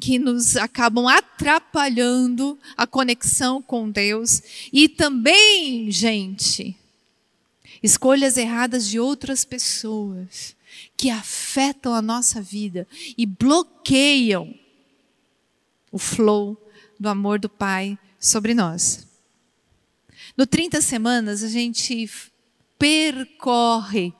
que 0.00 0.18
nos 0.18 0.56
acabam 0.56 1.06
atrapalhando 1.06 2.58
a 2.76 2.86
conexão 2.86 3.62
com 3.62 3.90
Deus 3.90 4.42
e 4.72 4.88
também, 4.88 5.90
gente, 5.90 6.76
escolhas 7.82 8.36
erradas 8.36 8.88
de 8.88 8.98
outras 8.98 9.44
pessoas 9.44 10.56
que 10.96 11.10
afetam 11.10 11.94
a 11.94 12.02
nossa 12.02 12.40
vida 12.40 12.86
e 13.16 13.26
bloqueiam 13.26 14.54
o 15.90 15.98
flow 15.98 16.56
do 16.98 17.08
amor 17.08 17.38
do 17.38 17.48
Pai 17.48 17.98
sobre 18.18 18.54
nós. 18.54 19.06
No 20.36 20.46
30 20.46 20.80
semanas, 20.80 21.42
a 21.42 21.48
gente 21.48 22.10
percorre 22.78 24.12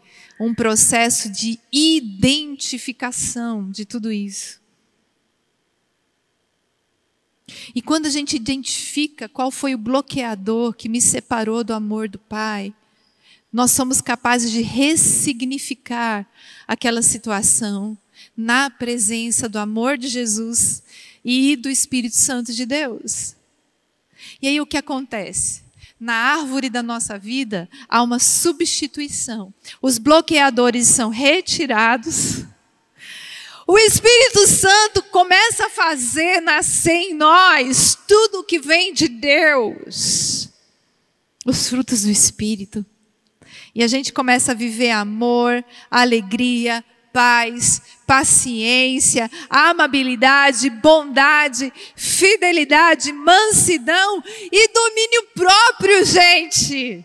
um 0.45 0.55
processo 0.55 1.31
de 1.31 1.59
identificação 1.71 3.71
de 3.71 3.85
tudo 3.85 4.11
isso. 4.11 4.61
E 7.75 7.81
quando 7.81 8.07
a 8.07 8.11
gente 8.11 8.35
identifica 8.35 9.29
qual 9.29 9.51
foi 9.51 9.75
o 9.75 9.79
bloqueador 9.79 10.75
que 10.75 10.89
me 10.89 11.01
separou 11.01 11.63
do 11.63 11.73
amor 11.73 12.09
do 12.09 12.19
Pai, 12.19 12.75
nós 13.53 13.71
somos 13.71 14.01
capazes 14.01 14.51
de 14.51 14.63
ressignificar 14.63 16.27
aquela 16.67 17.03
situação 17.03 17.97
na 18.37 18.71
presença 18.71 19.49
do 19.49 19.59
amor 19.59 19.99
de 19.99 20.09
Jesus 20.09 20.83
e 21.25 21.55
do 21.55 21.69
Espírito 21.69 22.17
Santo 22.17 22.53
de 22.53 22.67
Deus. 22.67 23.37
E 24.41 24.49
aí 24.49 24.61
o 24.61 24.67
que 24.67 24.77
acontece? 24.77 25.62
Na 26.03 26.15
árvore 26.15 26.69
da 26.69 26.83
nossa 26.83 27.17
vida 27.17 27.69
há 27.89 28.03
uma 28.03 28.19
substituição. 28.19 29.55
Os 29.81 29.99
bloqueadores 29.99 30.89
são 30.89 31.11
retirados 31.11 32.45
o 33.67 33.79
Espírito 33.79 34.47
Santo 34.47 35.03
começa 35.05 35.67
a 35.67 35.71
fazer 35.71 36.41
nascer 36.41 36.93
em 36.93 37.15
nós 37.15 37.97
tudo 38.07 38.41
o 38.41 38.45
que 38.45 38.59
vem 38.59 38.93
de 38.93 39.09
Deus, 39.09 40.49
os 41.47 41.69
frutos 41.69 42.03
do 42.03 42.11
Espírito. 42.11 42.85
E 43.75 43.83
a 43.83 43.87
gente 43.87 44.13
começa 44.13 44.53
a 44.53 44.55
viver 44.55 44.91
amor, 44.91 45.65
alegria, 45.91 46.85
paz, 47.13 47.83
paciência, 48.07 49.31
amabilidade, 49.49 50.71
bondade, 50.71 51.73
fidelidade, 51.95 53.13
mansidão 53.13 54.23
e 54.51 54.69
domínio 54.69 55.23
próprio, 55.35 56.05
gente. 56.05 57.05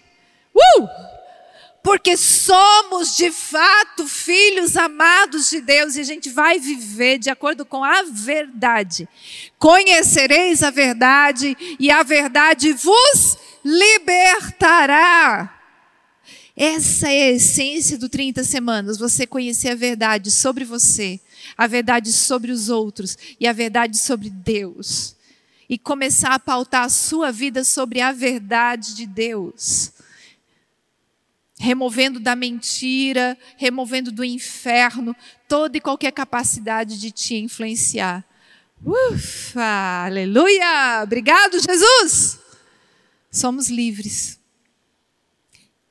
Uh! 0.53 0.87
Porque 1.83 2.17
somos 2.17 3.15
de 3.15 3.31
fato 3.31 4.07
filhos 4.07 4.75
amados 4.75 5.49
de 5.49 5.61
Deus 5.61 5.95
e 5.95 6.01
a 6.01 6.03
gente 6.03 6.29
vai 6.29 6.59
viver 6.59 7.17
de 7.17 7.29
acordo 7.29 7.65
com 7.65 7.81
a 7.81 8.03
verdade. 8.03 9.07
Conhecereis 9.57 10.63
a 10.63 10.69
verdade 10.69 11.55
e 11.79 11.89
a 11.89 12.03
verdade 12.03 12.73
vos 12.73 13.37
libertará. 13.63 15.56
Essa 16.59 17.11
é 17.11 17.21
a 17.21 17.31
essência 17.33 17.99
do 17.99 18.09
30 18.09 18.43
semanas, 18.43 18.97
você 18.97 19.27
conhecer 19.27 19.69
a 19.69 19.75
verdade 19.75 20.31
sobre 20.31 20.65
você, 20.65 21.19
a 21.55 21.67
verdade 21.67 22.11
sobre 22.11 22.51
os 22.51 22.67
outros 22.67 23.15
e 23.39 23.45
a 23.45 23.53
verdade 23.53 23.95
sobre 23.95 24.31
Deus. 24.31 25.15
E 25.69 25.77
começar 25.77 26.33
a 26.33 26.39
pautar 26.39 26.85
a 26.85 26.89
sua 26.89 27.31
vida 27.31 27.63
sobre 27.63 28.01
a 28.01 28.11
verdade 28.11 28.95
de 28.95 29.05
Deus. 29.05 29.91
Removendo 31.59 32.19
da 32.19 32.35
mentira, 32.35 33.37
removendo 33.55 34.11
do 34.11 34.25
inferno 34.25 35.15
toda 35.47 35.77
e 35.77 35.81
qualquer 35.81 36.11
capacidade 36.11 36.99
de 36.99 37.11
te 37.11 37.35
influenciar. 37.35 38.25
Ufa, 38.83 40.05
aleluia! 40.05 41.03
Obrigado, 41.03 41.59
Jesus! 41.59 42.39
Somos 43.29 43.69
livres 43.69 44.37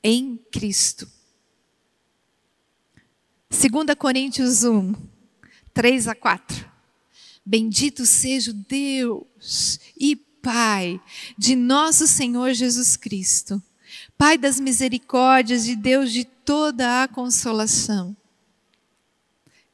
em 0.08 0.38
Cristo. 0.52 1.10
2 3.50 3.98
Coríntios 3.98 4.62
1, 4.62 4.94
3 5.74 6.06
a 6.06 6.14
4. 6.14 6.64
Bendito 7.44 8.06
seja 8.06 8.52
Deus 8.52 9.80
e 9.96 10.14
Pai 10.14 11.00
de 11.36 11.56
nosso 11.56 12.06
Senhor 12.06 12.52
Jesus 12.52 12.96
Cristo, 12.96 13.60
Pai 14.16 14.38
das 14.38 14.60
misericórdias 14.60 15.66
e 15.66 15.74
Deus 15.74 16.12
de 16.12 16.24
toda 16.24 17.02
a 17.02 17.08
consolação, 17.08 18.16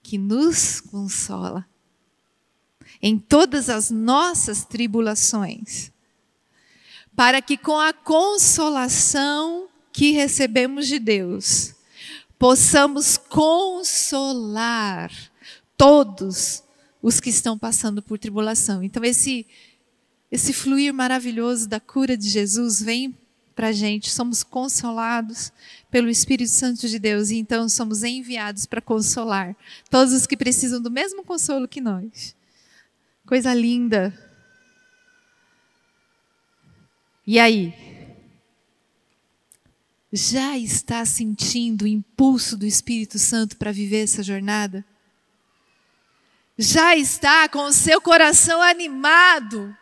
que 0.02 0.16
nos 0.16 0.80
consola 0.80 1.68
em 3.02 3.18
todas 3.18 3.68
as 3.68 3.90
nossas 3.90 4.64
tribulações, 4.64 5.92
para 7.14 7.42
que 7.42 7.58
com 7.58 7.78
a 7.78 7.92
consolação 7.92 9.68
que 9.92 10.12
recebemos 10.12 10.86
de 10.88 10.98
Deus, 10.98 11.74
possamos 12.38 13.16
consolar 13.16 15.12
todos 15.76 16.62
os 17.02 17.20
que 17.20 17.30
estão 17.30 17.58
passando 17.58 18.00
por 18.00 18.18
tribulação. 18.18 18.82
Então, 18.82 19.04
esse, 19.04 19.46
esse 20.30 20.52
fluir 20.52 20.94
maravilhoso 20.94 21.68
da 21.68 21.78
cura 21.78 22.16
de 22.16 22.28
Jesus 22.28 22.80
vem 22.80 23.16
para 23.54 23.68
a 23.68 23.72
gente, 23.72 24.10
somos 24.10 24.42
consolados 24.42 25.52
pelo 25.90 26.08
Espírito 26.08 26.50
Santo 26.50 26.88
de 26.88 26.98
Deus 26.98 27.30
e 27.30 27.36
então 27.36 27.68
somos 27.68 28.02
enviados 28.02 28.64
para 28.64 28.80
consolar 28.80 29.54
todos 29.90 30.14
os 30.14 30.26
que 30.26 30.36
precisam 30.36 30.80
do 30.80 30.90
mesmo 30.90 31.22
consolo 31.22 31.68
que 31.68 31.80
nós. 31.80 32.34
Coisa 33.26 33.52
linda. 33.52 34.12
E 37.26 37.38
aí? 37.38 37.91
Já 40.12 40.58
está 40.58 41.04
sentindo 41.06 41.82
o 41.82 41.88
impulso 41.88 42.56
do 42.56 42.66
Espírito 42.66 43.18
Santo 43.18 43.56
para 43.56 43.72
viver 43.72 44.04
essa 44.04 44.22
jornada? 44.22 44.84
Já 46.58 46.94
está 46.94 47.48
com 47.48 47.64
o 47.64 47.72
seu 47.72 48.00
coração 48.00 48.60
animado 48.60 49.74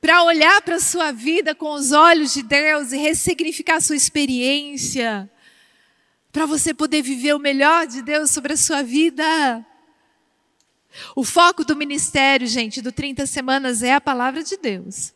para 0.00 0.22
olhar 0.22 0.62
para 0.62 0.76
a 0.76 0.80
sua 0.80 1.10
vida 1.10 1.54
com 1.54 1.72
os 1.72 1.90
olhos 1.90 2.32
de 2.32 2.42
Deus 2.42 2.92
e 2.92 2.96
ressignificar 2.96 3.76
a 3.76 3.80
sua 3.80 3.96
experiência, 3.96 5.28
para 6.32 6.46
você 6.46 6.72
poder 6.72 7.02
viver 7.02 7.34
o 7.34 7.40
melhor 7.40 7.86
de 7.86 8.02
Deus 8.02 8.30
sobre 8.30 8.52
a 8.52 8.56
sua 8.56 8.82
vida? 8.82 9.66
O 11.14 11.24
foco 11.24 11.64
do 11.64 11.76
ministério, 11.76 12.46
gente, 12.46 12.80
do 12.80 12.92
30 12.92 13.26
semanas 13.26 13.82
é 13.82 13.92
a 13.92 14.00
palavra 14.00 14.42
de 14.42 14.56
Deus. 14.56 15.12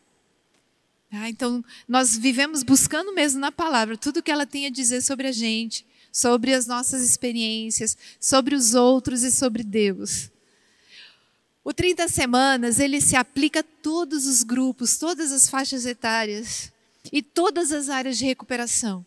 Ah, 1.11 1.29
então, 1.29 1.63
nós 1.87 2.17
vivemos 2.17 2.63
buscando 2.63 3.13
mesmo 3.13 3.39
na 3.39 3.51
palavra 3.51 3.97
tudo 3.97 4.23
que 4.23 4.31
ela 4.31 4.45
tem 4.45 4.65
a 4.65 4.69
dizer 4.69 5.01
sobre 5.01 5.27
a 5.27 5.31
gente, 5.31 5.85
sobre 6.11 6.53
as 6.53 6.65
nossas 6.65 7.01
experiências, 7.01 7.97
sobre 8.19 8.55
os 8.55 8.73
outros 8.73 9.23
e 9.23 9.31
sobre 9.31 9.63
Deus. 9.63 10.29
O 11.63 11.73
30 11.73 12.07
semanas, 12.07 12.79
ele 12.79 13.01
se 13.01 13.15
aplica 13.15 13.61
a 13.61 13.63
todos 13.63 14.27
os 14.27 14.43
grupos, 14.43 14.97
todas 14.97 15.31
as 15.31 15.49
faixas 15.49 15.85
etárias 15.85 16.71
e 17.11 17.21
todas 17.21 17.71
as 17.71 17.89
áreas 17.89 18.17
de 18.17 18.25
recuperação. 18.25 19.05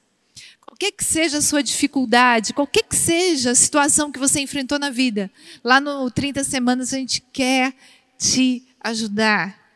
Qualquer 0.61 0.92
que 0.92 1.04
seja 1.04 1.38
a 1.38 1.42
sua 1.42 1.62
dificuldade, 1.62 2.52
qualquer 2.52 2.82
que 2.82 2.96
seja 2.96 3.52
a 3.52 3.54
situação 3.54 4.12
que 4.12 4.18
você 4.18 4.40
enfrentou 4.40 4.78
na 4.78 4.90
vida, 4.90 5.30
lá 5.62 5.80
no 5.80 6.11
30 6.11 6.44
semanas 6.44 6.92
a 6.92 6.98
gente 6.98 7.20
quer 7.32 7.74
te 8.18 8.66
ajudar. 8.80 9.67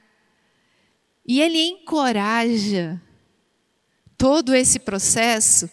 E 1.27 1.41
ele 1.41 1.59
encoraja 1.59 3.01
todo 4.17 4.55
esse 4.55 4.79
processo 4.79 5.71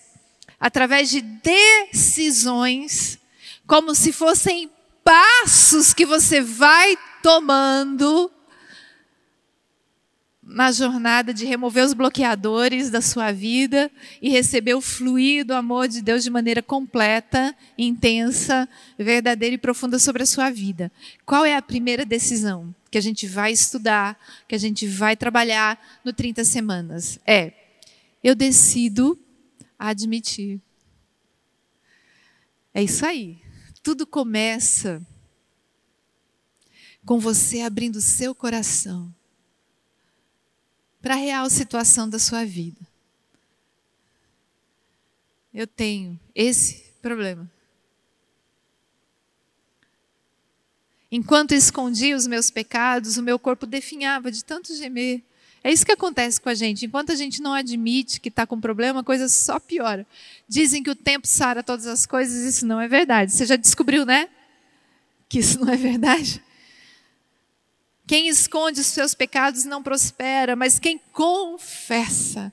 através 0.60 1.10
de 1.10 1.22
decisões, 1.22 3.18
como 3.66 3.96
se 3.96 4.12
fossem 4.12 4.70
passos 5.04 5.94
que 5.94 6.06
você 6.06 6.42
vai 6.42 6.98
tomando 7.24 8.32
na 10.50 10.72
jornada 10.72 11.32
de 11.32 11.46
remover 11.46 11.86
os 11.86 11.94
bloqueadores 11.94 12.90
da 12.90 13.02
sua 13.02 13.32
vida 13.32 13.92
e 14.20 14.30
receber 14.30 14.74
o 14.74 14.82
fluir 14.82 15.46
do 15.46 15.54
amor 15.54 15.88
de 15.88 16.02
Deus 16.02 16.24
de 16.24 16.30
maneira 16.30 16.62
completa, 16.62 17.56
intensa, 17.78 18.68
verdadeira 18.98 19.54
e 19.54 19.60
profunda 19.60 20.00
sobre 20.00 20.24
a 20.24 20.26
sua 20.26 20.50
vida. 20.50 20.92
Qual 21.24 21.46
é 21.46 21.56
a 21.56 21.62
primeira 21.62 22.04
decisão 22.04 22.74
que 22.90 22.98
a 22.98 23.02
gente 23.02 23.28
vai 23.28 23.52
estudar, 23.52 24.20
que 24.48 24.56
a 24.56 24.58
gente 24.58 24.88
vai 24.88 25.16
trabalhar 25.16 26.00
no 26.04 26.12
30 26.12 26.44
semanas? 26.44 27.20
É, 27.26 27.54
eu 28.24 28.36
decido 28.36 29.20
admitir. 29.78 30.62
É 32.74 32.84
isso 32.84 33.06
aí. 33.06 33.42
Tudo 33.82 34.06
começa 34.06 35.02
com 37.06 37.20
você 37.20 37.62
abrindo 37.62 38.02
seu 38.02 38.36
coração 38.36 39.14
para 41.02 41.14
a 41.14 41.18
real 41.18 41.50
situação 41.50 42.10
da 42.10 42.20
sua 42.20 42.46
vida. 42.46 42.80
Eu 45.54 45.66
tenho 45.66 46.20
esse 46.36 46.94
problema. 47.02 47.50
Enquanto 51.12 51.54
escondia 51.54 52.16
os 52.16 52.28
meus 52.28 52.50
pecados, 52.50 53.18
o 53.18 53.24
meu 53.24 53.40
corpo 53.40 53.66
definhava 53.66 54.32
de 54.32 54.44
tanto 54.44 54.76
gemer. 54.76 55.22
É 55.64 55.72
isso 55.72 55.86
que 55.86 55.92
acontece 55.92 56.40
com 56.40 56.50
a 56.50 56.54
gente. 56.54 56.86
Enquanto 56.86 57.12
a 57.12 57.16
gente 57.16 57.42
não 57.42 57.54
admite 57.54 58.22
que 58.22 58.30
está 58.30 58.46
com 58.46 58.60
problema, 58.60 59.02
a 59.02 59.04
coisa 59.04 59.28
só 59.28 59.60
piora. 59.60 60.06
Dizem 60.48 60.82
que 60.82 60.90
o 60.90 60.96
tempo 60.96 61.28
sara 61.28 61.64
todas 61.64 61.86
as 61.86 62.06
coisas, 62.06 62.56
isso 62.56 62.66
não 62.66 62.80
é 62.80 62.88
verdade. 62.88 63.32
Você 63.32 63.46
já 63.46 63.56
descobriu, 63.56 64.06
né? 64.06 64.30
Que 65.28 65.40
isso 65.40 65.60
não 65.60 65.72
é 65.72 65.76
verdade? 65.76 66.42
Quem 68.08 68.28
esconde 68.28 68.80
os 68.80 68.88
seus 68.88 69.14
pecados 69.14 69.66
não 69.66 69.84
prospera, 69.84 70.56
mas 70.56 70.80
quem 70.80 71.00
confessa 71.12 72.52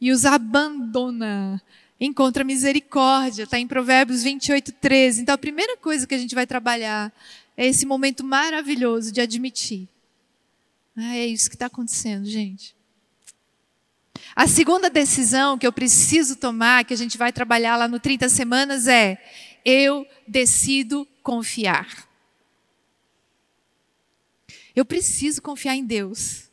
e 0.00 0.12
os 0.12 0.24
abandona 0.26 1.62
encontra 2.00 2.44
misericórdia. 2.44 3.44
Está 3.44 3.58
em 3.58 3.66
Provérbios 3.66 4.22
28, 4.22 4.72
13. 4.72 5.22
Então 5.22 5.34
a 5.34 5.38
primeira 5.38 5.76
coisa 5.76 6.06
que 6.06 6.14
a 6.14 6.18
gente 6.18 6.34
vai 6.34 6.46
trabalhar 6.46 7.12
é 7.58 7.66
esse 7.66 7.84
momento 7.84 8.22
maravilhoso 8.22 9.10
de 9.10 9.20
admitir. 9.20 9.88
Ah, 10.96 11.16
é 11.16 11.26
isso 11.26 11.50
que 11.50 11.56
está 11.56 11.66
acontecendo, 11.66 12.24
gente. 12.24 12.76
A 14.34 14.46
segunda 14.46 14.88
decisão 14.88 15.58
que 15.58 15.66
eu 15.66 15.72
preciso 15.72 16.36
tomar, 16.36 16.84
que 16.84 16.94
a 16.94 16.96
gente 16.96 17.18
vai 17.18 17.32
trabalhar 17.32 17.76
lá 17.76 17.88
no 17.88 17.98
30 17.98 18.28
semanas, 18.28 18.86
é: 18.86 19.20
eu 19.64 20.06
decido 20.26 21.04
confiar. 21.20 22.08
Eu 24.74 24.84
preciso 24.84 25.42
confiar 25.42 25.74
em 25.74 25.84
Deus. 25.84 26.44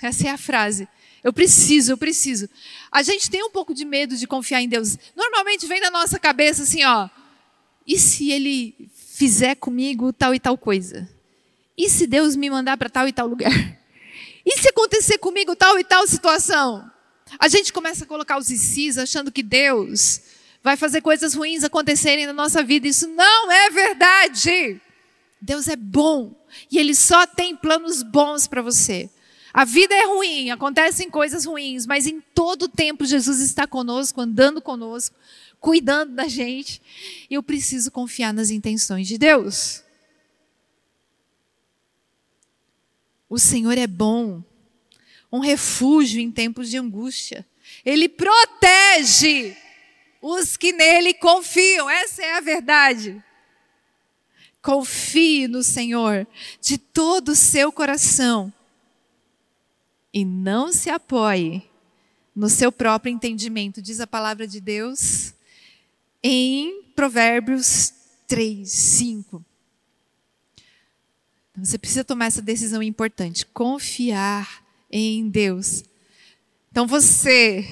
Essa 0.00 0.28
é 0.28 0.30
a 0.30 0.38
frase. 0.38 0.86
Eu 1.24 1.32
preciso, 1.32 1.90
eu 1.90 1.98
preciso. 1.98 2.48
A 2.92 3.02
gente 3.02 3.28
tem 3.28 3.42
um 3.42 3.50
pouco 3.50 3.74
de 3.74 3.84
medo 3.84 4.16
de 4.16 4.28
confiar 4.28 4.62
em 4.62 4.68
Deus. 4.68 4.96
Normalmente 5.16 5.66
vem 5.66 5.80
na 5.80 5.90
nossa 5.90 6.20
cabeça 6.20 6.62
assim, 6.62 6.84
ó. 6.84 7.10
E 7.84 7.98
se 7.98 8.30
ele 8.30 8.88
fizer 9.20 9.54
comigo 9.54 10.14
tal 10.14 10.34
e 10.34 10.40
tal 10.40 10.56
coisa? 10.56 11.06
E 11.76 11.90
se 11.90 12.06
Deus 12.06 12.34
me 12.34 12.48
mandar 12.48 12.78
para 12.78 12.88
tal 12.88 13.06
e 13.06 13.12
tal 13.12 13.26
lugar? 13.26 13.52
E 14.42 14.58
se 14.58 14.70
acontecer 14.70 15.18
comigo 15.18 15.54
tal 15.54 15.78
e 15.78 15.84
tal 15.84 16.06
situação? 16.06 16.90
A 17.38 17.46
gente 17.46 17.74
começa 17.74 18.04
a 18.04 18.06
colocar 18.06 18.38
os 18.38 18.50
ICs 18.50 18.96
achando 18.96 19.30
que 19.30 19.42
Deus 19.42 20.22
vai 20.62 20.78
fazer 20.78 21.02
coisas 21.02 21.34
ruins 21.34 21.62
acontecerem 21.62 22.24
na 22.24 22.32
nossa 22.32 22.62
vida. 22.62 22.88
Isso 22.88 23.06
não 23.08 23.52
é 23.52 23.68
verdade. 23.68 24.80
Deus 25.42 25.68
é 25.68 25.76
bom 25.76 26.34
e 26.72 26.78
Ele 26.78 26.94
só 26.94 27.26
tem 27.26 27.54
planos 27.54 28.02
bons 28.02 28.46
para 28.46 28.62
você. 28.62 29.10
A 29.52 29.66
vida 29.66 29.94
é 29.94 30.06
ruim, 30.06 30.50
acontecem 30.50 31.10
coisas 31.10 31.44
ruins, 31.44 31.84
mas 31.84 32.06
em 32.06 32.20
todo 32.34 32.66
tempo 32.66 33.04
Jesus 33.04 33.40
está 33.40 33.66
conosco, 33.66 34.22
andando 34.22 34.62
conosco, 34.62 35.14
cuidando 35.60 36.14
da 36.14 36.26
gente. 36.26 36.80
Eu 37.30 37.42
preciso 37.42 37.90
confiar 37.90 38.32
nas 38.32 38.50
intenções 38.50 39.06
de 39.06 39.18
Deus. 39.18 39.84
O 43.28 43.38
Senhor 43.38 43.78
é 43.78 43.86
bom, 43.86 44.42
um 45.30 45.38
refúgio 45.38 46.20
em 46.20 46.32
tempos 46.32 46.68
de 46.68 46.76
angústia. 46.76 47.46
Ele 47.84 48.08
protege 48.08 49.56
os 50.20 50.56
que 50.56 50.72
nele 50.72 51.14
confiam. 51.14 51.88
Essa 51.88 52.22
é 52.22 52.36
a 52.36 52.40
verdade. 52.40 53.22
Confie 54.60 55.46
no 55.46 55.62
Senhor 55.62 56.26
de 56.60 56.76
todo 56.76 57.30
o 57.30 57.36
seu 57.36 57.70
coração 57.70 58.52
e 60.12 60.24
não 60.24 60.72
se 60.72 60.90
apoie 60.90 61.62
no 62.34 62.48
seu 62.48 62.72
próprio 62.72 63.12
entendimento, 63.12 63.80
diz 63.80 64.00
a 64.00 64.06
palavra 64.06 64.46
de 64.46 64.60
Deus 64.60 65.34
em 66.22 66.82
Provérbios 66.94 67.92
3, 68.26 68.70
5. 68.70 69.44
Então, 71.50 71.64
você 71.64 71.78
precisa 71.78 72.04
tomar 72.04 72.26
essa 72.26 72.42
decisão 72.42 72.82
importante, 72.82 73.46
confiar 73.46 74.64
em 74.90 75.28
Deus. 75.28 75.84
Então 76.70 76.86
você 76.86 77.66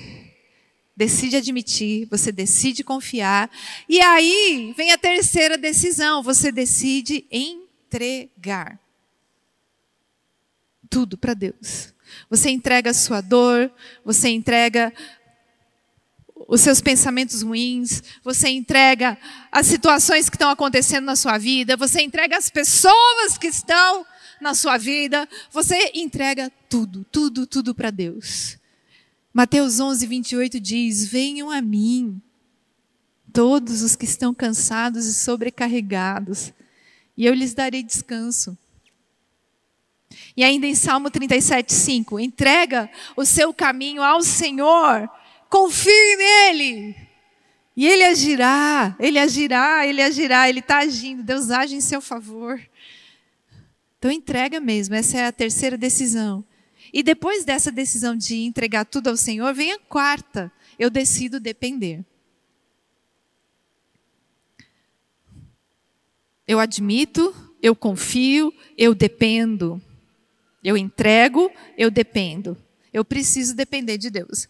decide 0.96 1.36
admitir, 1.36 2.06
você 2.06 2.32
decide 2.32 2.82
confiar, 2.82 3.48
e 3.88 4.00
aí 4.00 4.74
vem 4.76 4.90
a 4.90 4.98
terceira 4.98 5.56
decisão, 5.56 6.22
você 6.24 6.50
decide 6.50 7.24
entregar 7.30 8.80
tudo 10.90 11.16
para 11.16 11.34
Deus. 11.34 11.94
Você 12.28 12.50
entrega 12.50 12.90
a 12.90 12.94
sua 12.94 13.20
dor, 13.20 13.70
você 14.04 14.28
entrega 14.30 14.92
os 16.48 16.62
seus 16.62 16.80
pensamentos 16.80 17.42
ruins, 17.42 18.02
você 18.24 18.48
entrega 18.48 19.18
as 19.52 19.66
situações 19.66 20.30
que 20.30 20.36
estão 20.36 20.48
acontecendo 20.48 21.04
na 21.04 21.14
sua 21.14 21.36
vida, 21.36 21.76
você 21.76 22.00
entrega 22.00 22.38
as 22.38 22.48
pessoas 22.48 23.36
que 23.38 23.48
estão 23.48 24.06
na 24.40 24.54
sua 24.54 24.78
vida, 24.78 25.28
você 25.52 25.92
entrega 25.94 26.50
tudo, 26.66 27.04
tudo, 27.12 27.46
tudo 27.46 27.74
para 27.74 27.90
Deus. 27.90 28.56
Mateus 29.32 29.78
11, 29.78 30.06
28 30.06 30.58
diz: 30.58 31.06
Venham 31.06 31.50
a 31.50 31.60
mim, 31.60 32.20
todos 33.30 33.82
os 33.82 33.94
que 33.94 34.06
estão 34.06 34.32
cansados 34.32 35.04
e 35.04 35.12
sobrecarregados, 35.12 36.54
e 37.14 37.26
eu 37.26 37.34
lhes 37.34 37.52
darei 37.52 37.82
descanso. 37.82 38.56
E 40.34 40.42
ainda 40.42 40.66
em 40.66 40.74
Salmo 40.74 41.10
37, 41.10 41.74
5, 41.74 42.18
entrega 42.18 42.88
o 43.16 43.24
seu 43.26 43.52
caminho 43.52 44.02
ao 44.02 44.22
Senhor, 44.22 45.10
confie 45.48 46.16
nele. 46.16 46.96
E 47.76 47.86
ele 47.86 48.04
agirá, 48.04 48.96
ele 48.98 49.18
agirá, 49.18 49.86
ele 49.86 50.02
agirá, 50.02 50.48
ele 50.48 50.58
está 50.58 50.78
agindo, 50.78 51.22
Deus 51.22 51.50
age 51.50 51.76
em 51.76 51.80
seu 51.80 52.00
favor. 52.00 52.60
Então 53.98 54.10
entrega 54.10 54.60
mesmo, 54.60 54.94
essa 54.94 55.18
é 55.18 55.26
a 55.26 55.32
terceira 55.32 55.76
decisão. 55.76 56.44
E 56.92 57.02
depois 57.02 57.44
dessa 57.44 57.70
decisão 57.70 58.16
de 58.16 58.36
entregar 58.36 58.84
tudo 58.84 59.08
ao 59.08 59.16
Senhor, 59.16 59.52
vem 59.54 59.72
a 59.72 59.78
quarta, 59.78 60.50
eu 60.78 60.90
decido 60.90 61.38
depender. 61.38 62.04
Eu 66.46 66.58
admito, 66.58 67.34
eu 67.62 67.76
confio, 67.76 68.52
eu 68.76 68.94
dependo. 68.94 69.80
Eu 70.64 70.76
entrego, 70.76 71.52
eu 71.76 71.90
dependo. 71.90 72.56
Eu 72.92 73.04
preciso 73.04 73.54
depender 73.54 73.98
de 73.98 74.10
Deus. 74.10 74.48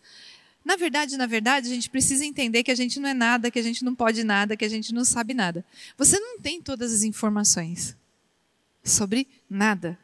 Na 0.68 0.76
verdade, 0.76 1.16
na 1.16 1.24
verdade, 1.24 1.66
a 1.66 1.74
gente 1.74 1.88
precisa 1.88 2.26
entender 2.26 2.62
que 2.62 2.70
a 2.70 2.74
gente 2.74 3.00
não 3.00 3.08
é 3.08 3.14
nada, 3.14 3.50
que 3.50 3.58
a 3.58 3.62
gente 3.62 3.82
não 3.82 3.94
pode 3.94 4.22
nada, 4.22 4.54
que 4.54 4.66
a 4.66 4.68
gente 4.68 4.92
não 4.92 5.02
sabe 5.02 5.32
nada. 5.32 5.64
Você 5.96 6.20
não 6.20 6.38
tem 6.38 6.60
todas 6.60 6.92
as 6.92 7.02
informações 7.04 7.96
sobre 8.84 9.26
nada. 9.48 9.98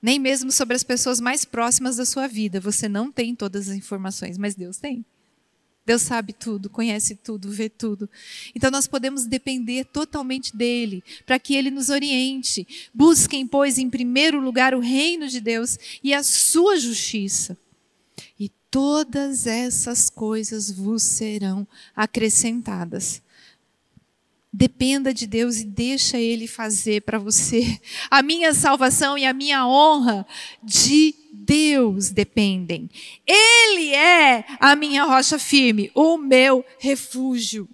Nem 0.00 0.20
mesmo 0.20 0.52
sobre 0.52 0.76
as 0.76 0.84
pessoas 0.84 1.18
mais 1.18 1.44
próximas 1.44 1.96
da 1.96 2.04
sua 2.04 2.28
vida. 2.28 2.60
Você 2.60 2.88
não 2.88 3.10
tem 3.10 3.34
todas 3.34 3.68
as 3.68 3.74
informações, 3.74 4.38
mas 4.38 4.54
Deus 4.54 4.76
tem. 4.76 5.04
Deus 5.84 6.02
sabe 6.02 6.32
tudo, 6.32 6.70
conhece 6.70 7.16
tudo, 7.16 7.50
vê 7.50 7.68
tudo. 7.68 8.08
Então 8.54 8.70
nós 8.70 8.86
podemos 8.86 9.26
depender 9.26 9.84
totalmente 9.84 10.56
dele, 10.56 11.02
para 11.26 11.40
que 11.40 11.56
ele 11.56 11.72
nos 11.72 11.88
oriente. 11.88 12.88
Busquem, 12.94 13.44
pois, 13.44 13.78
em 13.78 13.90
primeiro 13.90 14.40
lugar 14.40 14.76
o 14.76 14.78
reino 14.78 15.26
de 15.26 15.40
Deus 15.40 15.76
e 16.04 16.14
a 16.14 16.22
sua 16.22 16.78
justiça. 16.78 17.58
Todas 18.70 19.46
essas 19.46 20.08
coisas 20.08 20.70
vos 20.70 21.02
serão 21.02 21.66
acrescentadas. 21.94 23.20
Dependa 24.52 25.14
de 25.14 25.26
Deus 25.26 25.58
e 25.58 25.64
deixa 25.64 26.18
Ele 26.18 26.46
fazer 26.46 27.02
para 27.02 27.18
você. 27.18 27.80
A 28.10 28.22
minha 28.22 28.52
salvação 28.54 29.16
e 29.16 29.24
a 29.24 29.32
minha 29.32 29.66
honra 29.66 30.26
de 30.62 31.14
Deus 31.32 32.10
dependem. 32.10 32.88
Ele 33.26 33.94
é 33.94 34.44
a 34.60 34.76
minha 34.76 35.04
rocha 35.04 35.38
firme, 35.38 35.90
o 35.94 36.16
meu 36.16 36.64
refúgio. 36.78 37.68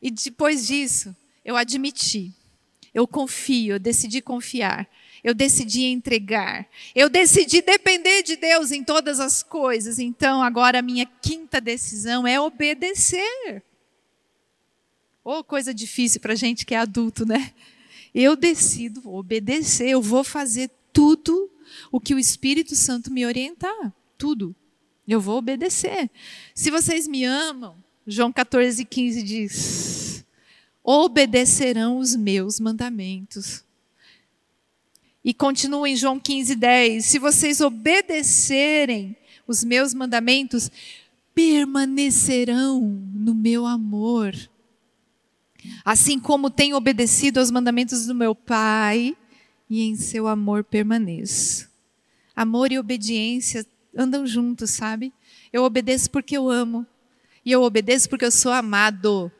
E 0.00 0.10
depois 0.10 0.66
disso, 0.66 1.14
eu 1.44 1.56
admiti, 1.56 2.32
eu 2.94 3.06
confio, 3.06 3.74
eu 3.74 3.78
decidi 3.78 4.20
confiar, 4.20 4.88
eu 5.22 5.34
decidi 5.34 5.84
entregar, 5.84 6.66
eu 6.94 7.08
decidi 7.08 7.62
depender 7.62 8.22
de 8.22 8.36
Deus 8.36 8.70
em 8.70 8.82
todas 8.82 9.20
as 9.20 9.42
coisas. 9.42 9.98
Então, 9.98 10.42
agora 10.42 10.78
a 10.78 10.82
minha 10.82 11.06
quinta 11.20 11.60
decisão 11.60 12.26
é 12.26 12.40
obedecer. 12.40 13.62
Ou 15.24 15.40
oh, 15.40 15.44
coisa 15.44 15.74
difícil 15.74 16.20
para 16.20 16.34
gente 16.34 16.64
que 16.64 16.74
é 16.74 16.78
adulto, 16.78 17.26
né? 17.26 17.52
Eu 18.14 18.34
decido 18.34 19.08
obedecer, 19.08 19.90
eu 19.90 20.00
vou 20.00 20.24
fazer 20.24 20.70
tudo 20.92 21.50
o 21.92 22.00
que 22.00 22.14
o 22.14 22.18
Espírito 22.18 22.74
Santo 22.74 23.12
me 23.12 23.26
orientar. 23.26 23.92
Tudo. 24.16 24.54
Eu 25.06 25.20
vou 25.20 25.38
obedecer. 25.38 26.10
Se 26.54 26.70
vocês 26.70 27.06
me 27.06 27.24
amam, 27.24 27.76
João 28.06 28.32
14, 28.32 28.84
15 28.84 29.22
diz: 29.22 30.24
obedecerão 30.82 31.98
os 31.98 32.16
meus 32.16 32.58
mandamentos. 32.58 33.62
E 35.28 35.34
continua 35.34 35.86
em 35.86 35.94
João 35.94 36.18
15, 36.18 36.54
10: 36.54 37.04
se 37.04 37.18
vocês 37.18 37.60
obedecerem 37.60 39.14
os 39.46 39.62
meus 39.62 39.92
mandamentos, 39.92 40.70
permanecerão 41.34 42.80
no 42.80 43.34
meu 43.34 43.66
amor 43.66 44.34
Assim 45.84 46.18
como 46.18 46.50
tenho 46.50 46.76
obedecido 46.76 47.40
aos 47.40 47.50
mandamentos 47.50 48.06
do 48.06 48.14
meu 48.14 48.34
Pai, 48.34 49.16
e 49.68 49.82
em 49.82 49.96
seu 49.96 50.26
amor 50.26 50.64
permaneço. 50.64 51.68
Amor 52.34 52.72
e 52.72 52.78
obediência 52.78 53.66
andam 53.96 54.26
juntos, 54.26 54.70
sabe? 54.70 55.12
Eu 55.52 55.64
obedeço 55.64 56.10
porque 56.10 56.36
eu 56.36 56.48
amo. 56.48 56.86
E 57.44 57.52
eu 57.52 57.62
obedeço 57.62 58.08
porque 58.08 58.24
eu 58.24 58.30
sou 58.30 58.52
amado. 58.52 59.30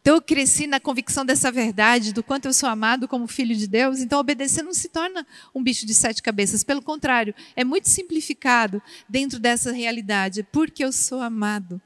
Então 0.00 0.14
eu 0.14 0.22
cresci 0.22 0.66
na 0.66 0.80
convicção 0.80 1.26
dessa 1.26 1.52
verdade, 1.52 2.12
do 2.12 2.22
quanto 2.22 2.46
eu 2.46 2.54
sou 2.54 2.68
amado 2.68 3.06
como 3.06 3.26
filho 3.26 3.54
de 3.54 3.66
Deus. 3.66 4.00
Então 4.00 4.18
obedecer 4.18 4.62
não 4.62 4.72
se 4.72 4.88
torna 4.88 5.26
um 5.54 5.62
bicho 5.62 5.84
de 5.84 5.92
sete 5.92 6.22
cabeças. 6.22 6.64
Pelo 6.64 6.80
contrário, 6.80 7.34
é 7.54 7.64
muito 7.64 7.88
simplificado 7.88 8.82
dentro 9.08 9.38
dessa 9.38 9.72
realidade. 9.72 10.42
Porque 10.50 10.82
eu 10.82 10.90
sou 10.90 11.20
amado, 11.20 11.80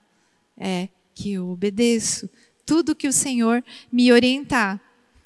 é 0.57 0.89
que 1.13 1.33
eu 1.33 1.49
obedeço 1.51 2.31
tudo 2.65 2.95
que 2.95 3.09
o 3.09 3.13
Senhor 3.13 3.65
me 3.91 4.13
orientar. 4.13 4.81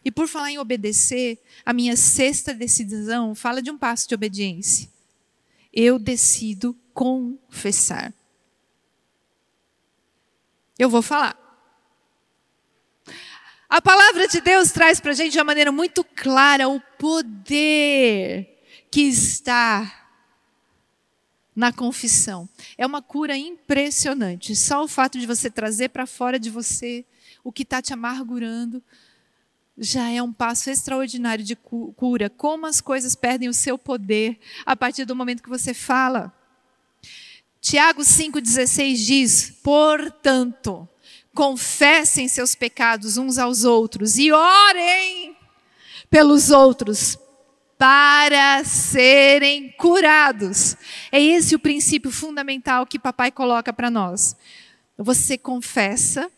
E 0.04 0.10
por 0.10 0.26
falar 0.26 0.50
em 0.50 0.58
obedecer, 0.58 1.38
a 1.66 1.72
minha 1.74 1.96
sexta 1.96 2.54
decisão 2.54 3.34
fala 3.34 3.60
de 3.60 3.70
um 3.70 3.76
passo 3.76 4.08
de 4.08 4.14
obediência. 4.14 4.88
Eu 5.72 5.98
decido 5.98 6.74
confessar. 6.94 8.14
Eu 10.78 10.88
vou 10.88 11.02
falar. 11.02 11.47
A 13.68 13.82
palavra 13.82 14.26
de 14.26 14.40
Deus 14.40 14.72
traz 14.72 14.98
para 14.98 15.10
a 15.10 15.14
gente 15.14 15.32
de 15.32 15.38
uma 15.38 15.44
maneira 15.44 15.70
muito 15.70 16.02
clara 16.02 16.68
o 16.68 16.80
poder 16.98 18.58
que 18.90 19.02
está 19.02 20.06
na 21.54 21.70
confissão. 21.70 22.48
É 22.78 22.86
uma 22.86 23.02
cura 23.02 23.36
impressionante. 23.36 24.56
Só 24.56 24.82
o 24.82 24.88
fato 24.88 25.18
de 25.18 25.26
você 25.26 25.50
trazer 25.50 25.90
para 25.90 26.06
fora 26.06 26.38
de 26.38 26.48
você 26.48 27.04
o 27.44 27.52
que 27.52 27.62
está 27.62 27.82
te 27.82 27.92
amargurando, 27.92 28.82
já 29.76 30.08
é 30.08 30.22
um 30.22 30.32
passo 30.32 30.70
extraordinário 30.70 31.44
de 31.44 31.54
cura. 31.54 32.30
Como 32.30 32.64
as 32.64 32.80
coisas 32.80 33.14
perdem 33.14 33.50
o 33.50 33.54
seu 33.54 33.76
poder 33.76 34.38
a 34.64 34.74
partir 34.74 35.04
do 35.04 35.14
momento 35.14 35.42
que 35.42 35.48
você 35.48 35.74
fala. 35.74 36.32
Tiago 37.60 38.00
5,16 38.00 38.94
diz: 38.94 39.50
Portanto, 39.62 40.88
confessem 41.38 42.26
seus 42.26 42.56
pecados 42.56 43.16
uns 43.16 43.38
aos 43.38 43.62
outros 43.62 44.18
e 44.18 44.32
orem 44.32 45.36
pelos 46.10 46.50
outros 46.50 47.16
para 47.78 48.64
serem 48.64 49.70
curados. 49.78 50.76
É 51.12 51.22
esse 51.22 51.54
o 51.54 51.60
princípio 51.60 52.10
fundamental 52.10 52.84
que 52.84 52.98
papai 52.98 53.30
coloca 53.30 53.72
para 53.72 53.88
nós. 53.88 54.34
Você 54.96 55.38
confessa, 55.38 56.28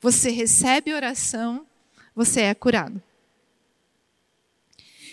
você 0.00 0.30
recebe 0.30 0.94
oração, 0.94 1.66
você 2.14 2.42
é 2.42 2.54
curado. 2.54 3.02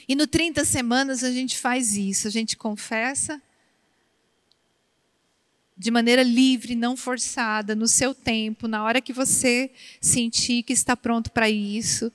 E 0.08 0.14
no 0.14 0.28
30 0.28 0.64
semanas 0.66 1.24
a 1.24 1.32
gente 1.32 1.58
faz 1.58 1.98
isso, 1.98 2.28
a 2.28 2.32
gente 2.32 2.56
confessa 2.56 3.42
de 5.78 5.90
maneira 5.90 6.24
livre, 6.24 6.76
não 6.76 6.96
forçada, 6.96 7.76
no 7.76 7.88
seu 7.88 8.14
tempo, 8.14 8.68
na 8.68 8.84
hora 8.84 9.02
que 9.02 9.12
você 9.12 9.72
sentir 10.00 10.64
que 10.64 10.74
está 10.74 10.96
pronto 10.96 11.32
para 11.32 11.50
isso. 11.50 12.12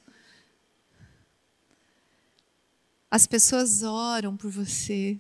As 3.10 3.26
pessoas 3.26 3.82
oram 3.82 4.36
por 4.36 4.50
você 4.50 5.18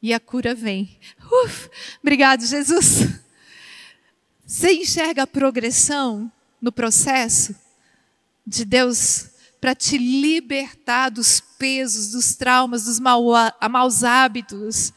e 0.00 0.14
a 0.14 0.20
cura 0.20 0.54
vem. 0.54 0.98
Uf, 1.44 1.68
obrigado, 2.00 2.46
Jesus. 2.46 3.20
Você 4.46 4.72
enxerga 4.72 5.24
a 5.24 5.26
progressão 5.26 6.30
no 6.60 6.72
processo 6.72 7.54
de 8.46 8.64
Deus 8.64 9.30
para 9.60 9.74
te 9.74 9.98
libertar 9.98 11.10
dos 11.10 11.40
pesos, 11.40 12.12
dos 12.12 12.34
traumas, 12.34 12.84
dos 12.84 12.98
maus 12.98 14.02
hábitos, 14.02 14.92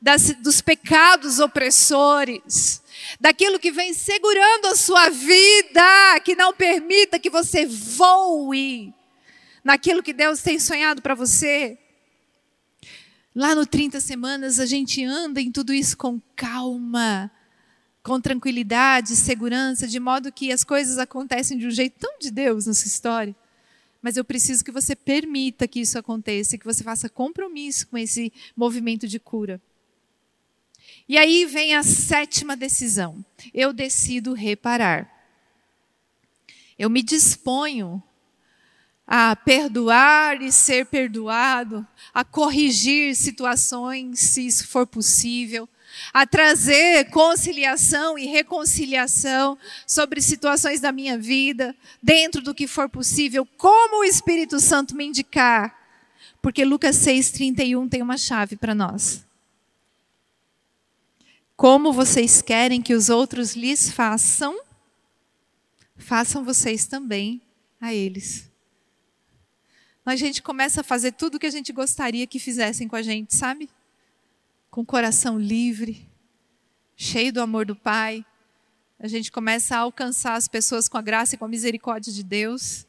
das, 0.00 0.32
dos 0.36 0.60
pecados 0.60 1.38
opressores, 1.40 2.82
daquilo 3.20 3.58
que 3.58 3.70
vem 3.70 3.92
segurando 3.92 4.66
a 4.66 4.76
sua 4.76 5.08
vida, 5.08 6.20
que 6.24 6.34
não 6.34 6.52
permita 6.52 7.18
que 7.18 7.30
você 7.30 7.66
voe 7.66 8.94
naquilo 9.64 10.02
que 10.02 10.12
Deus 10.12 10.40
tem 10.40 10.58
sonhado 10.58 11.02
para 11.02 11.14
você. 11.14 11.78
Lá 13.34 13.54
no 13.54 13.66
30 13.66 14.00
semanas 14.00 14.58
a 14.58 14.66
gente 14.66 15.04
anda 15.04 15.40
em 15.40 15.50
tudo 15.50 15.72
isso 15.72 15.96
com 15.96 16.20
calma, 16.34 17.30
com 18.02 18.20
tranquilidade, 18.20 19.16
segurança, 19.16 19.86
de 19.86 20.00
modo 20.00 20.32
que 20.32 20.52
as 20.52 20.64
coisas 20.64 20.98
acontecem 20.98 21.58
de 21.58 21.66
um 21.66 21.70
jeito 21.70 21.98
tão 21.98 22.18
de 22.18 22.30
Deus 22.30 22.66
nessa 22.66 22.86
história 22.86 23.36
mas 24.00 24.16
eu 24.16 24.24
preciso 24.24 24.64
que 24.64 24.70
você 24.70 24.94
permita 24.94 25.66
que 25.66 25.80
isso 25.80 25.98
aconteça, 25.98 26.56
que 26.56 26.64
você 26.64 26.84
faça 26.84 27.08
compromisso 27.08 27.86
com 27.88 27.98
esse 27.98 28.32
movimento 28.56 29.08
de 29.08 29.18
cura. 29.18 29.60
E 31.08 31.16
aí 31.16 31.46
vem 31.46 31.74
a 31.74 31.82
sétima 31.82 32.54
decisão. 32.54 33.24
Eu 33.54 33.72
decido 33.72 34.34
reparar. 34.34 35.10
Eu 36.78 36.90
me 36.90 37.02
disponho 37.02 38.02
a 39.06 39.34
perdoar 39.34 40.42
e 40.42 40.52
ser 40.52 40.84
perdoado, 40.84 41.86
a 42.12 42.22
corrigir 42.22 43.16
situações, 43.16 44.20
se 44.20 44.46
isso 44.46 44.68
for 44.68 44.86
possível, 44.86 45.66
a 46.12 46.26
trazer 46.26 47.08
conciliação 47.10 48.18
e 48.18 48.26
reconciliação 48.26 49.56
sobre 49.86 50.20
situações 50.20 50.78
da 50.80 50.92
minha 50.92 51.16
vida, 51.16 51.74
dentro 52.02 52.42
do 52.42 52.54
que 52.54 52.66
for 52.66 52.86
possível, 52.86 53.46
como 53.56 54.00
o 54.00 54.04
Espírito 54.04 54.60
Santo 54.60 54.94
me 54.94 55.06
indicar. 55.06 55.74
Porque 56.42 56.62
Lucas 56.62 56.96
6,31 56.96 57.88
tem 57.88 58.02
uma 58.02 58.18
chave 58.18 58.56
para 58.56 58.74
nós. 58.74 59.26
Como 61.58 61.92
vocês 61.92 62.40
querem 62.40 62.80
que 62.80 62.94
os 62.94 63.10
outros 63.10 63.54
lhes 63.54 63.90
façam, 63.90 64.58
façam 65.94 66.42
vocês 66.42 66.86
também 66.86 67.42
a 67.78 67.92
eles. 67.92 68.50
A 70.06 70.16
gente 70.16 70.40
começa 70.40 70.80
a 70.80 70.84
fazer 70.84 71.12
tudo 71.12 71.34
o 71.34 71.38
que 71.38 71.44
a 71.44 71.50
gente 71.50 71.70
gostaria 71.70 72.26
que 72.26 72.38
fizessem 72.38 72.88
com 72.88 72.96
a 72.96 73.02
gente, 73.02 73.36
sabe? 73.36 73.68
com 74.70 74.82
o 74.82 74.86
coração 74.86 75.38
livre, 75.38 76.06
cheio 76.96 77.32
do 77.32 77.40
amor 77.40 77.66
do 77.66 77.74
Pai, 77.74 78.24
a 78.98 79.08
gente 79.08 79.30
começa 79.30 79.76
a 79.76 79.80
alcançar 79.80 80.34
as 80.34 80.48
pessoas 80.48 80.88
com 80.88 80.98
a 80.98 81.02
graça 81.02 81.34
e 81.34 81.38
com 81.38 81.44
a 81.44 81.48
misericórdia 81.48 82.12
de 82.12 82.22
Deus. 82.22 82.86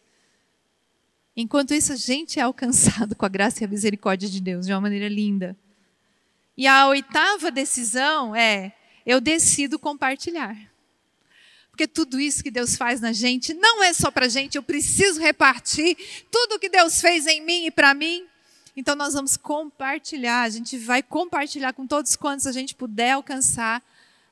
Enquanto 1.36 1.74
isso, 1.74 1.94
a 1.94 1.96
gente 1.96 2.40
é 2.40 2.44
alcançado 2.44 3.16
com 3.16 3.26
a 3.26 3.30
graça 3.30 3.64
e 3.64 3.66
a 3.66 3.68
misericórdia 3.68 4.30
de 4.30 4.42
Deus 4.42 4.66
de 4.66 4.74
uma 4.74 4.82
maneira 4.82 5.08
linda. 5.08 5.56
E 6.60 6.68
a 6.68 6.88
oitava 6.88 7.50
decisão 7.50 8.36
é: 8.36 8.74
eu 9.06 9.22
decido 9.22 9.80
compartilhar. 9.80 10.58
Porque 11.72 11.88
tudo 11.88 12.20
isso 12.20 12.44
que 12.44 12.52
Deus 12.52 12.76
faz 12.76 13.00
na 13.00 13.14
gente 13.14 13.54
não 13.54 13.82
é 13.82 13.94
só 13.94 14.12
para 14.12 14.26
a 14.26 14.30
gente, 14.30 14.58
eu 14.58 14.64
preciso 14.64 15.22
repartir 15.22 15.96
tudo 16.30 16.60
que 16.60 16.68
Deus 16.68 17.00
fez 17.00 17.26
em 17.28 17.40
mim 17.40 17.68
e 17.68 17.72
para 17.72 17.94
mim. 17.94 18.28
Então 18.76 18.94
nós 18.94 19.14
vamos 19.14 19.38
compartilhar, 19.38 20.42
a 20.42 20.50
gente 20.50 20.78
vai 20.78 21.02
compartilhar 21.02 21.72
com 21.72 21.88
todos 21.88 22.18
quantos 22.18 22.46
a 22.46 22.52
gente 22.52 22.76
puder 22.76 23.12
alcançar, 23.12 23.82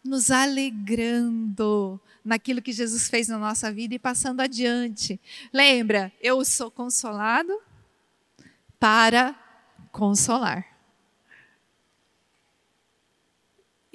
nos 0.04 0.30
alegrando 0.30 1.98
naquilo 2.26 2.62
que 2.62 2.74
Jesus 2.74 3.08
fez 3.08 3.30
na 3.30 3.38
nossa 3.38 3.72
vida 3.72 3.96
e 3.96 4.00
passando 4.00 4.42
adiante. 4.42 5.18
Lembra, 5.54 6.12
eu 6.22 6.44
sou 6.44 6.70
consolado 6.70 7.58
para 8.78 9.34
consolar. 9.94 10.77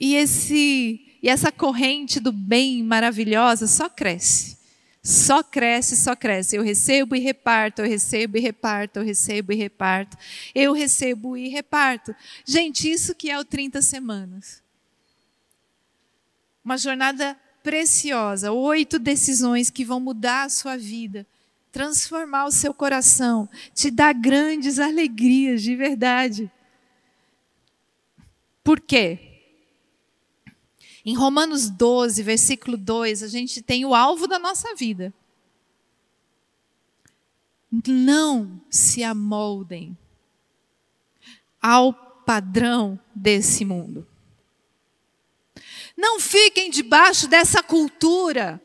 E 0.02 0.16
esse 0.16 1.00
e 1.22 1.28
essa 1.28 1.52
corrente 1.52 2.18
do 2.18 2.32
bem 2.32 2.82
maravilhosa 2.82 3.68
só 3.68 3.88
cresce. 3.88 4.58
Só 5.00 5.44
cresce, 5.44 5.96
só 5.96 6.16
cresce. 6.16 6.56
Eu 6.56 6.62
recebo 6.64 7.14
e 7.14 7.20
reparto, 7.20 7.82
eu 7.82 7.88
recebo 7.88 8.36
e 8.36 8.40
reparto, 8.40 8.98
eu 8.98 9.04
recebo 9.04 9.52
e 9.52 9.54
reparto. 9.54 10.18
Eu 10.52 10.72
recebo 10.72 11.36
e 11.36 11.48
reparto. 11.48 12.12
Gente, 12.44 12.90
isso 12.90 13.14
que 13.14 13.30
é 13.30 13.38
o 13.38 13.44
30 13.44 13.80
semanas. 13.80 14.60
Uma 16.64 16.76
jornada 16.76 17.38
preciosa, 17.62 18.50
oito 18.50 18.98
decisões 18.98 19.70
que 19.70 19.84
vão 19.84 20.00
mudar 20.00 20.46
a 20.46 20.48
sua 20.48 20.76
vida, 20.76 21.24
transformar 21.70 22.46
o 22.46 22.50
seu 22.50 22.74
coração, 22.74 23.48
te 23.72 23.88
dar 23.88 24.12
grandes 24.12 24.80
alegrias 24.80 25.62
de 25.62 25.76
verdade. 25.76 26.50
Por 28.64 28.80
quê? 28.80 29.31
Em 31.04 31.14
Romanos 31.14 31.68
12, 31.68 32.22
versículo 32.22 32.76
2, 32.76 33.22
a 33.22 33.28
gente 33.28 33.60
tem 33.60 33.84
o 33.84 33.94
alvo 33.94 34.26
da 34.26 34.38
nossa 34.38 34.74
vida. 34.74 35.12
Não 37.86 38.60
se 38.70 39.02
amoldem 39.02 39.96
ao 41.60 41.92
padrão 41.92 42.98
desse 43.14 43.64
mundo. 43.64 44.06
Não 45.96 46.20
fiquem 46.20 46.70
debaixo 46.70 47.26
dessa 47.28 47.62
cultura 47.62 48.60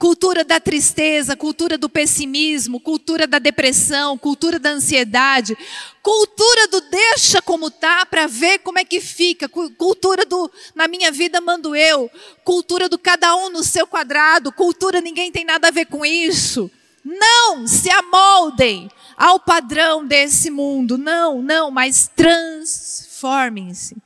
cultura 0.00 0.42
da 0.42 0.58
tristeza, 0.58 1.36
cultura 1.36 1.76
do 1.76 1.86
pessimismo, 1.86 2.80
cultura 2.80 3.26
da 3.26 3.38
depressão, 3.38 4.16
cultura 4.16 4.58
da 4.58 4.70
ansiedade, 4.70 5.54
cultura 6.02 6.66
do 6.68 6.80
deixa 6.80 7.42
como 7.42 7.70
tá 7.70 8.06
para 8.06 8.26
ver 8.26 8.60
como 8.60 8.78
é 8.78 8.84
que 8.84 8.98
fica, 8.98 9.46
cultura 9.46 10.24
do 10.24 10.50
na 10.74 10.88
minha 10.88 11.12
vida 11.12 11.38
mando 11.42 11.76
eu, 11.76 12.10
cultura 12.42 12.88
do 12.88 12.98
cada 12.98 13.36
um 13.36 13.50
no 13.50 13.62
seu 13.62 13.86
quadrado, 13.86 14.50
cultura 14.50 15.02
ninguém 15.02 15.30
tem 15.30 15.44
nada 15.44 15.68
a 15.68 15.70
ver 15.70 15.84
com 15.84 16.02
isso. 16.02 16.70
Não 17.04 17.66
se 17.66 17.90
amoldem 17.90 18.90
ao 19.18 19.38
padrão 19.38 20.06
desse 20.06 20.50
mundo, 20.50 20.96
não, 20.96 21.42
não, 21.42 21.70
mas 21.70 22.10
transformem-se. 22.16 23.98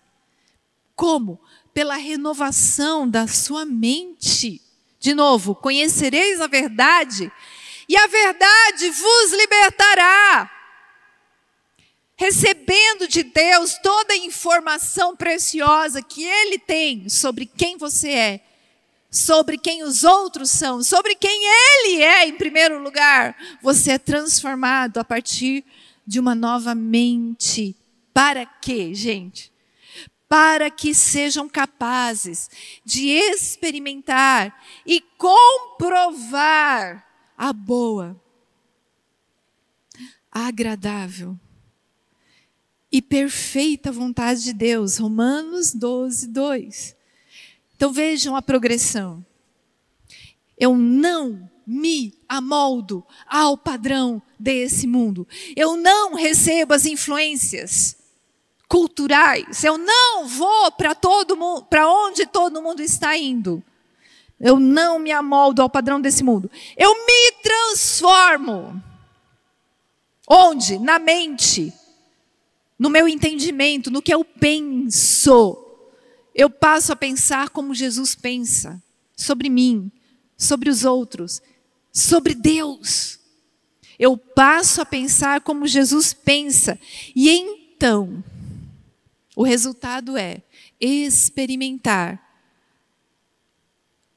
Como? 0.96 1.38
Pela 1.72 1.94
renovação 1.94 3.08
da 3.08 3.28
sua 3.28 3.64
mente. 3.64 4.63
De 5.04 5.12
novo, 5.12 5.54
conhecereis 5.54 6.40
a 6.40 6.46
verdade, 6.46 7.30
e 7.86 7.94
a 7.94 8.06
verdade 8.06 8.88
vos 8.88 9.32
libertará. 9.32 10.50
Recebendo 12.16 13.06
de 13.06 13.22
Deus 13.22 13.76
toda 13.82 14.14
a 14.14 14.16
informação 14.16 15.14
preciosa 15.14 16.00
que 16.00 16.24
Ele 16.24 16.58
tem 16.58 17.06
sobre 17.10 17.44
quem 17.44 17.76
você 17.76 18.12
é, 18.12 18.40
sobre 19.10 19.58
quem 19.58 19.82
os 19.82 20.04
outros 20.04 20.48
são, 20.48 20.82
sobre 20.82 21.14
quem 21.16 21.38
Ele 21.44 22.02
é 22.02 22.26
em 22.26 22.38
primeiro 22.38 22.82
lugar, 22.82 23.36
você 23.60 23.90
é 23.90 23.98
transformado 23.98 24.96
a 24.96 25.04
partir 25.04 25.66
de 26.06 26.18
uma 26.18 26.34
nova 26.34 26.74
mente. 26.74 27.76
Para 28.14 28.46
quê, 28.46 28.94
gente? 28.94 29.52
Para 30.34 30.68
que 30.68 30.92
sejam 30.92 31.48
capazes 31.48 32.50
de 32.84 33.08
experimentar 33.08 34.60
e 34.84 35.00
comprovar 35.16 37.06
a 37.38 37.52
boa, 37.52 38.20
agradável 40.32 41.38
e 42.90 43.00
perfeita 43.00 43.92
vontade 43.92 44.42
de 44.42 44.52
Deus. 44.52 44.96
Romanos 44.96 45.72
12, 45.72 46.26
2. 46.26 46.96
Então 47.76 47.92
vejam 47.92 48.34
a 48.34 48.42
progressão. 48.42 49.24
Eu 50.58 50.76
não 50.76 51.48
me 51.64 52.12
amoldo 52.28 53.06
ao 53.24 53.56
padrão 53.56 54.20
desse 54.36 54.88
mundo. 54.88 55.28
Eu 55.54 55.76
não 55.76 56.16
recebo 56.16 56.74
as 56.74 56.86
influências 56.86 58.02
culturais. 58.74 59.62
Eu 59.62 59.78
não 59.78 60.26
vou 60.26 60.72
para 60.72 60.96
todo 60.96 61.36
mundo, 61.36 61.64
para 61.66 61.88
onde 61.88 62.26
todo 62.26 62.60
mundo 62.60 62.82
está 62.82 63.16
indo. 63.16 63.62
Eu 64.40 64.58
não 64.58 64.98
me 64.98 65.12
amoldo 65.12 65.62
ao 65.62 65.70
padrão 65.70 66.00
desse 66.00 66.24
mundo. 66.24 66.50
Eu 66.76 66.92
me 67.06 67.32
transformo. 67.40 68.82
Onde? 70.28 70.76
Na 70.80 70.98
mente. 70.98 71.72
No 72.76 72.90
meu 72.90 73.06
entendimento, 73.06 73.92
no 73.92 74.02
que 74.02 74.12
eu 74.12 74.24
penso. 74.24 75.56
Eu 76.34 76.50
passo 76.50 76.92
a 76.92 76.96
pensar 76.96 77.50
como 77.50 77.76
Jesus 77.76 78.16
pensa 78.16 78.82
sobre 79.16 79.48
mim, 79.48 79.88
sobre 80.36 80.68
os 80.68 80.84
outros, 80.84 81.40
sobre 81.92 82.34
Deus. 82.34 83.20
Eu 83.96 84.16
passo 84.16 84.82
a 84.82 84.84
pensar 84.84 85.42
como 85.42 85.64
Jesus 85.64 86.12
pensa. 86.12 86.76
E 87.14 87.30
então, 87.30 88.24
o 89.36 89.42
resultado 89.42 90.16
é 90.16 90.42
experimentar, 90.80 92.22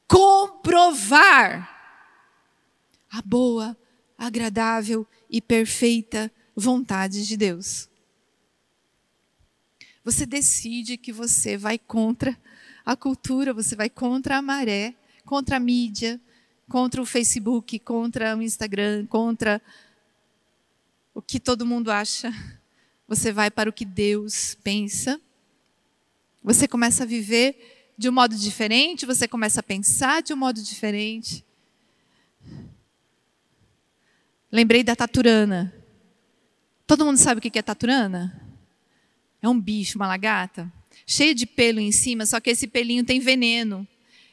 comprovar 0.07 1.76
a 3.09 3.22
boa, 3.22 3.76
agradável 4.18 5.07
e 5.30 5.41
perfeita 5.41 6.32
vontade 6.55 7.26
de 7.26 7.36
Deus. 7.36 7.89
Você 10.03 10.26
decide 10.26 10.97
que 10.97 11.11
você 11.11 11.57
vai 11.57 11.78
contra 11.78 12.38
a 12.86 12.95
cultura, 12.95 13.53
você 13.53 13.76
vai 13.76 13.89
contra 13.89 14.38
a 14.38 14.41
maré, 14.41 14.95
contra 15.26 15.57
a 15.57 15.59
mídia, 15.59 16.22
contra 16.70 17.01
o 17.01 17.05
Facebook, 17.05 17.80
contra 17.80 18.36
o 18.38 18.41
Instagram, 18.41 19.05
contra 19.07 19.61
o 21.13 21.22
que 21.22 21.39
todo 21.39 21.65
mundo 21.65 21.91
acha 21.91 22.32
você 23.07 23.31
vai 23.31 23.49
para 23.49 23.69
o 23.69 23.73
que 23.73 23.85
Deus 23.85 24.55
pensa. 24.63 25.19
Você 26.43 26.67
começa 26.67 27.03
a 27.03 27.05
viver 27.05 27.93
de 27.97 28.09
um 28.09 28.11
modo 28.11 28.35
diferente, 28.35 29.05
você 29.05 29.27
começa 29.27 29.61
a 29.61 29.63
pensar 29.63 30.21
de 30.21 30.33
um 30.33 30.37
modo 30.37 30.61
diferente. 30.61 31.43
Lembrei 34.51 34.83
da 34.83 34.95
taturana. 34.95 35.73
Todo 36.85 37.05
mundo 37.05 37.17
sabe 37.17 37.39
o 37.39 37.41
que 37.41 37.57
é 37.57 37.61
taturana? 37.61 38.41
É 39.41 39.49
um 39.49 39.59
bicho, 39.59 39.97
uma 39.97 40.07
lagarta, 40.07 40.71
cheio 41.05 41.33
de 41.33 41.45
pelo 41.45 41.79
em 41.79 41.91
cima, 41.91 42.25
só 42.25 42.39
que 42.39 42.49
esse 42.49 42.67
pelinho 42.67 43.03
tem 43.03 43.19
veneno. 43.19 43.87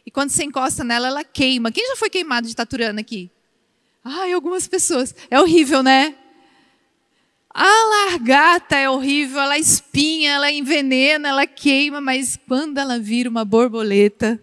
E 0.06 0.10
quando 0.10 0.30
você 0.30 0.44
encosta 0.44 0.84
nela, 0.84 1.08
ela 1.08 1.24
queima. 1.24 1.72
Quem 1.72 1.86
já 1.88 1.96
foi 1.96 2.10
queimado 2.10 2.46
de 2.46 2.54
taturana 2.54 3.00
aqui? 3.00 3.30
Ai, 4.04 4.32
algumas 4.32 4.68
pessoas. 4.68 5.14
É 5.30 5.40
horrível, 5.40 5.82
né? 5.82 6.16
A 7.56 8.10
largata 8.10 8.76
é 8.76 8.90
horrível, 8.90 9.40
ela 9.40 9.56
espinha, 9.56 10.32
ela 10.32 10.50
envenena, 10.50 11.28
ela 11.28 11.46
queima, 11.46 12.00
mas 12.00 12.36
quando 12.48 12.78
ela 12.78 12.98
vira 12.98 13.30
uma 13.30 13.44
borboleta, 13.44 14.42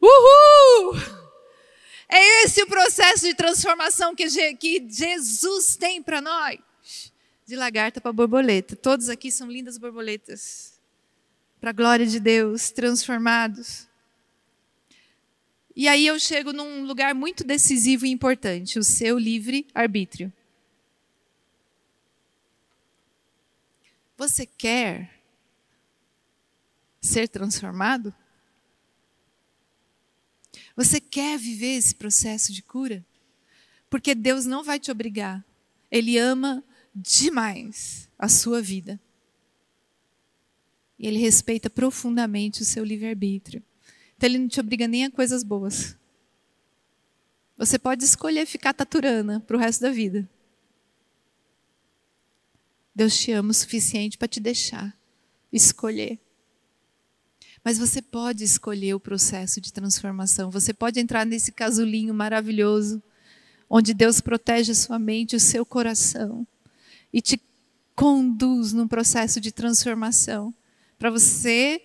uhul! 0.00 0.98
É 2.08 2.44
esse 2.44 2.62
o 2.62 2.66
processo 2.66 3.26
de 3.26 3.34
transformação 3.34 4.14
que, 4.14 4.26
que 4.54 4.86
Jesus 4.88 5.76
tem 5.76 6.02
para 6.02 6.22
nós. 6.22 6.58
De 7.46 7.56
lagarta 7.56 8.00
para 8.00 8.12
borboleta. 8.12 8.74
Todos 8.74 9.10
aqui 9.10 9.30
são 9.30 9.50
lindas 9.50 9.76
borboletas. 9.76 10.80
Para 11.60 11.70
a 11.70 11.72
glória 11.74 12.06
de 12.06 12.20
Deus, 12.20 12.70
transformados. 12.70 13.86
E 15.76 15.88
aí 15.88 16.06
eu 16.06 16.18
chego 16.18 16.52
num 16.52 16.84
lugar 16.84 17.14
muito 17.14 17.44
decisivo 17.44 18.06
e 18.06 18.10
importante: 18.10 18.78
o 18.78 18.84
seu 18.84 19.18
livre 19.18 19.66
arbítrio. 19.74 20.32
Você 24.16 24.46
quer 24.46 25.10
ser 27.00 27.28
transformado? 27.28 28.14
Você 30.76 31.00
quer 31.00 31.38
viver 31.38 31.76
esse 31.76 31.94
processo 31.94 32.52
de 32.52 32.62
cura? 32.62 33.04
Porque 33.90 34.14
Deus 34.14 34.46
não 34.46 34.64
vai 34.64 34.78
te 34.78 34.90
obrigar. 34.90 35.44
Ele 35.90 36.18
ama 36.18 36.64
demais 36.94 38.08
a 38.18 38.28
sua 38.28 38.62
vida. 38.62 39.00
E 40.98 41.06
Ele 41.06 41.18
respeita 41.18 41.68
profundamente 41.68 42.62
o 42.62 42.64
seu 42.64 42.84
livre-arbítrio. 42.84 43.62
Então 44.16 44.28
Ele 44.28 44.38
não 44.38 44.48
te 44.48 44.60
obriga 44.60 44.86
nem 44.86 45.04
a 45.04 45.10
coisas 45.10 45.42
boas. 45.42 45.96
Você 47.56 47.78
pode 47.78 48.04
escolher 48.04 48.46
ficar 48.46 48.72
taturana 48.72 49.40
para 49.40 49.56
o 49.56 49.60
resto 49.60 49.82
da 49.82 49.90
vida. 49.90 50.28
Deus 52.94 53.18
te 53.18 53.32
ama 53.32 53.50
o 53.50 53.54
suficiente 53.54 54.16
para 54.16 54.28
te 54.28 54.40
deixar 54.40 54.96
escolher. 55.52 56.18
Mas 57.62 57.78
você 57.78 58.02
pode 58.02 58.44
escolher 58.44 58.94
o 58.94 59.00
processo 59.00 59.60
de 59.60 59.72
transformação. 59.72 60.50
Você 60.50 60.74
pode 60.74 61.00
entrar 61.00 61.24
nesse 61.24 61.50
casulinho 61.50 62.12
maravilhoso, 62.12 63.02
onde 63.70 63.94
Deus 63.94 64.20
protege 64.20 64.72
a 64.72 64.74
sua 64.74 64.98
mente, 64.98 65.34
o 65.34 65.40
seu 65.40 65.64
coração, 65.64 66.46
e 67.12 67.22
te 67.22 67.40
conduz 67.94 68.72
num 68.72 68.86
processo 68.86 69.40
de 69.40 69.50
transformação, 69.50 70.52
para 70.98 71.10
você 71.10 71.80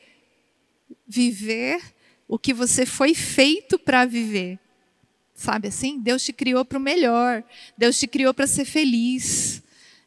viver 1.07 1.81
o 2.27 2.37
que 2.37 2.53
você 2.53 2.85
foi 2.85 3.13
feito 3.15 3.79
para 3.79 4.05
viver. 4.05 4.59
Sabe 5.33 5.69
assim? 5.69 5.99
Deus 5.99 6.23
te 6.23 6.33
criou 6.33 6.65
para 6.65 6.77
o 6.77 6.81
melhor. 6.81 7.43
Deus 7.77 7.97
te 7.97 8.07
criou 8.07 8.33
para 8.33 8.45
ser 8.45 8.65
feliz. 8.65 9.63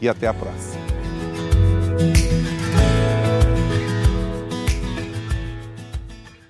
e 0.00 0.08
até 0.08 0.26
a 0.26 0.34
próxima. 0.34 0.78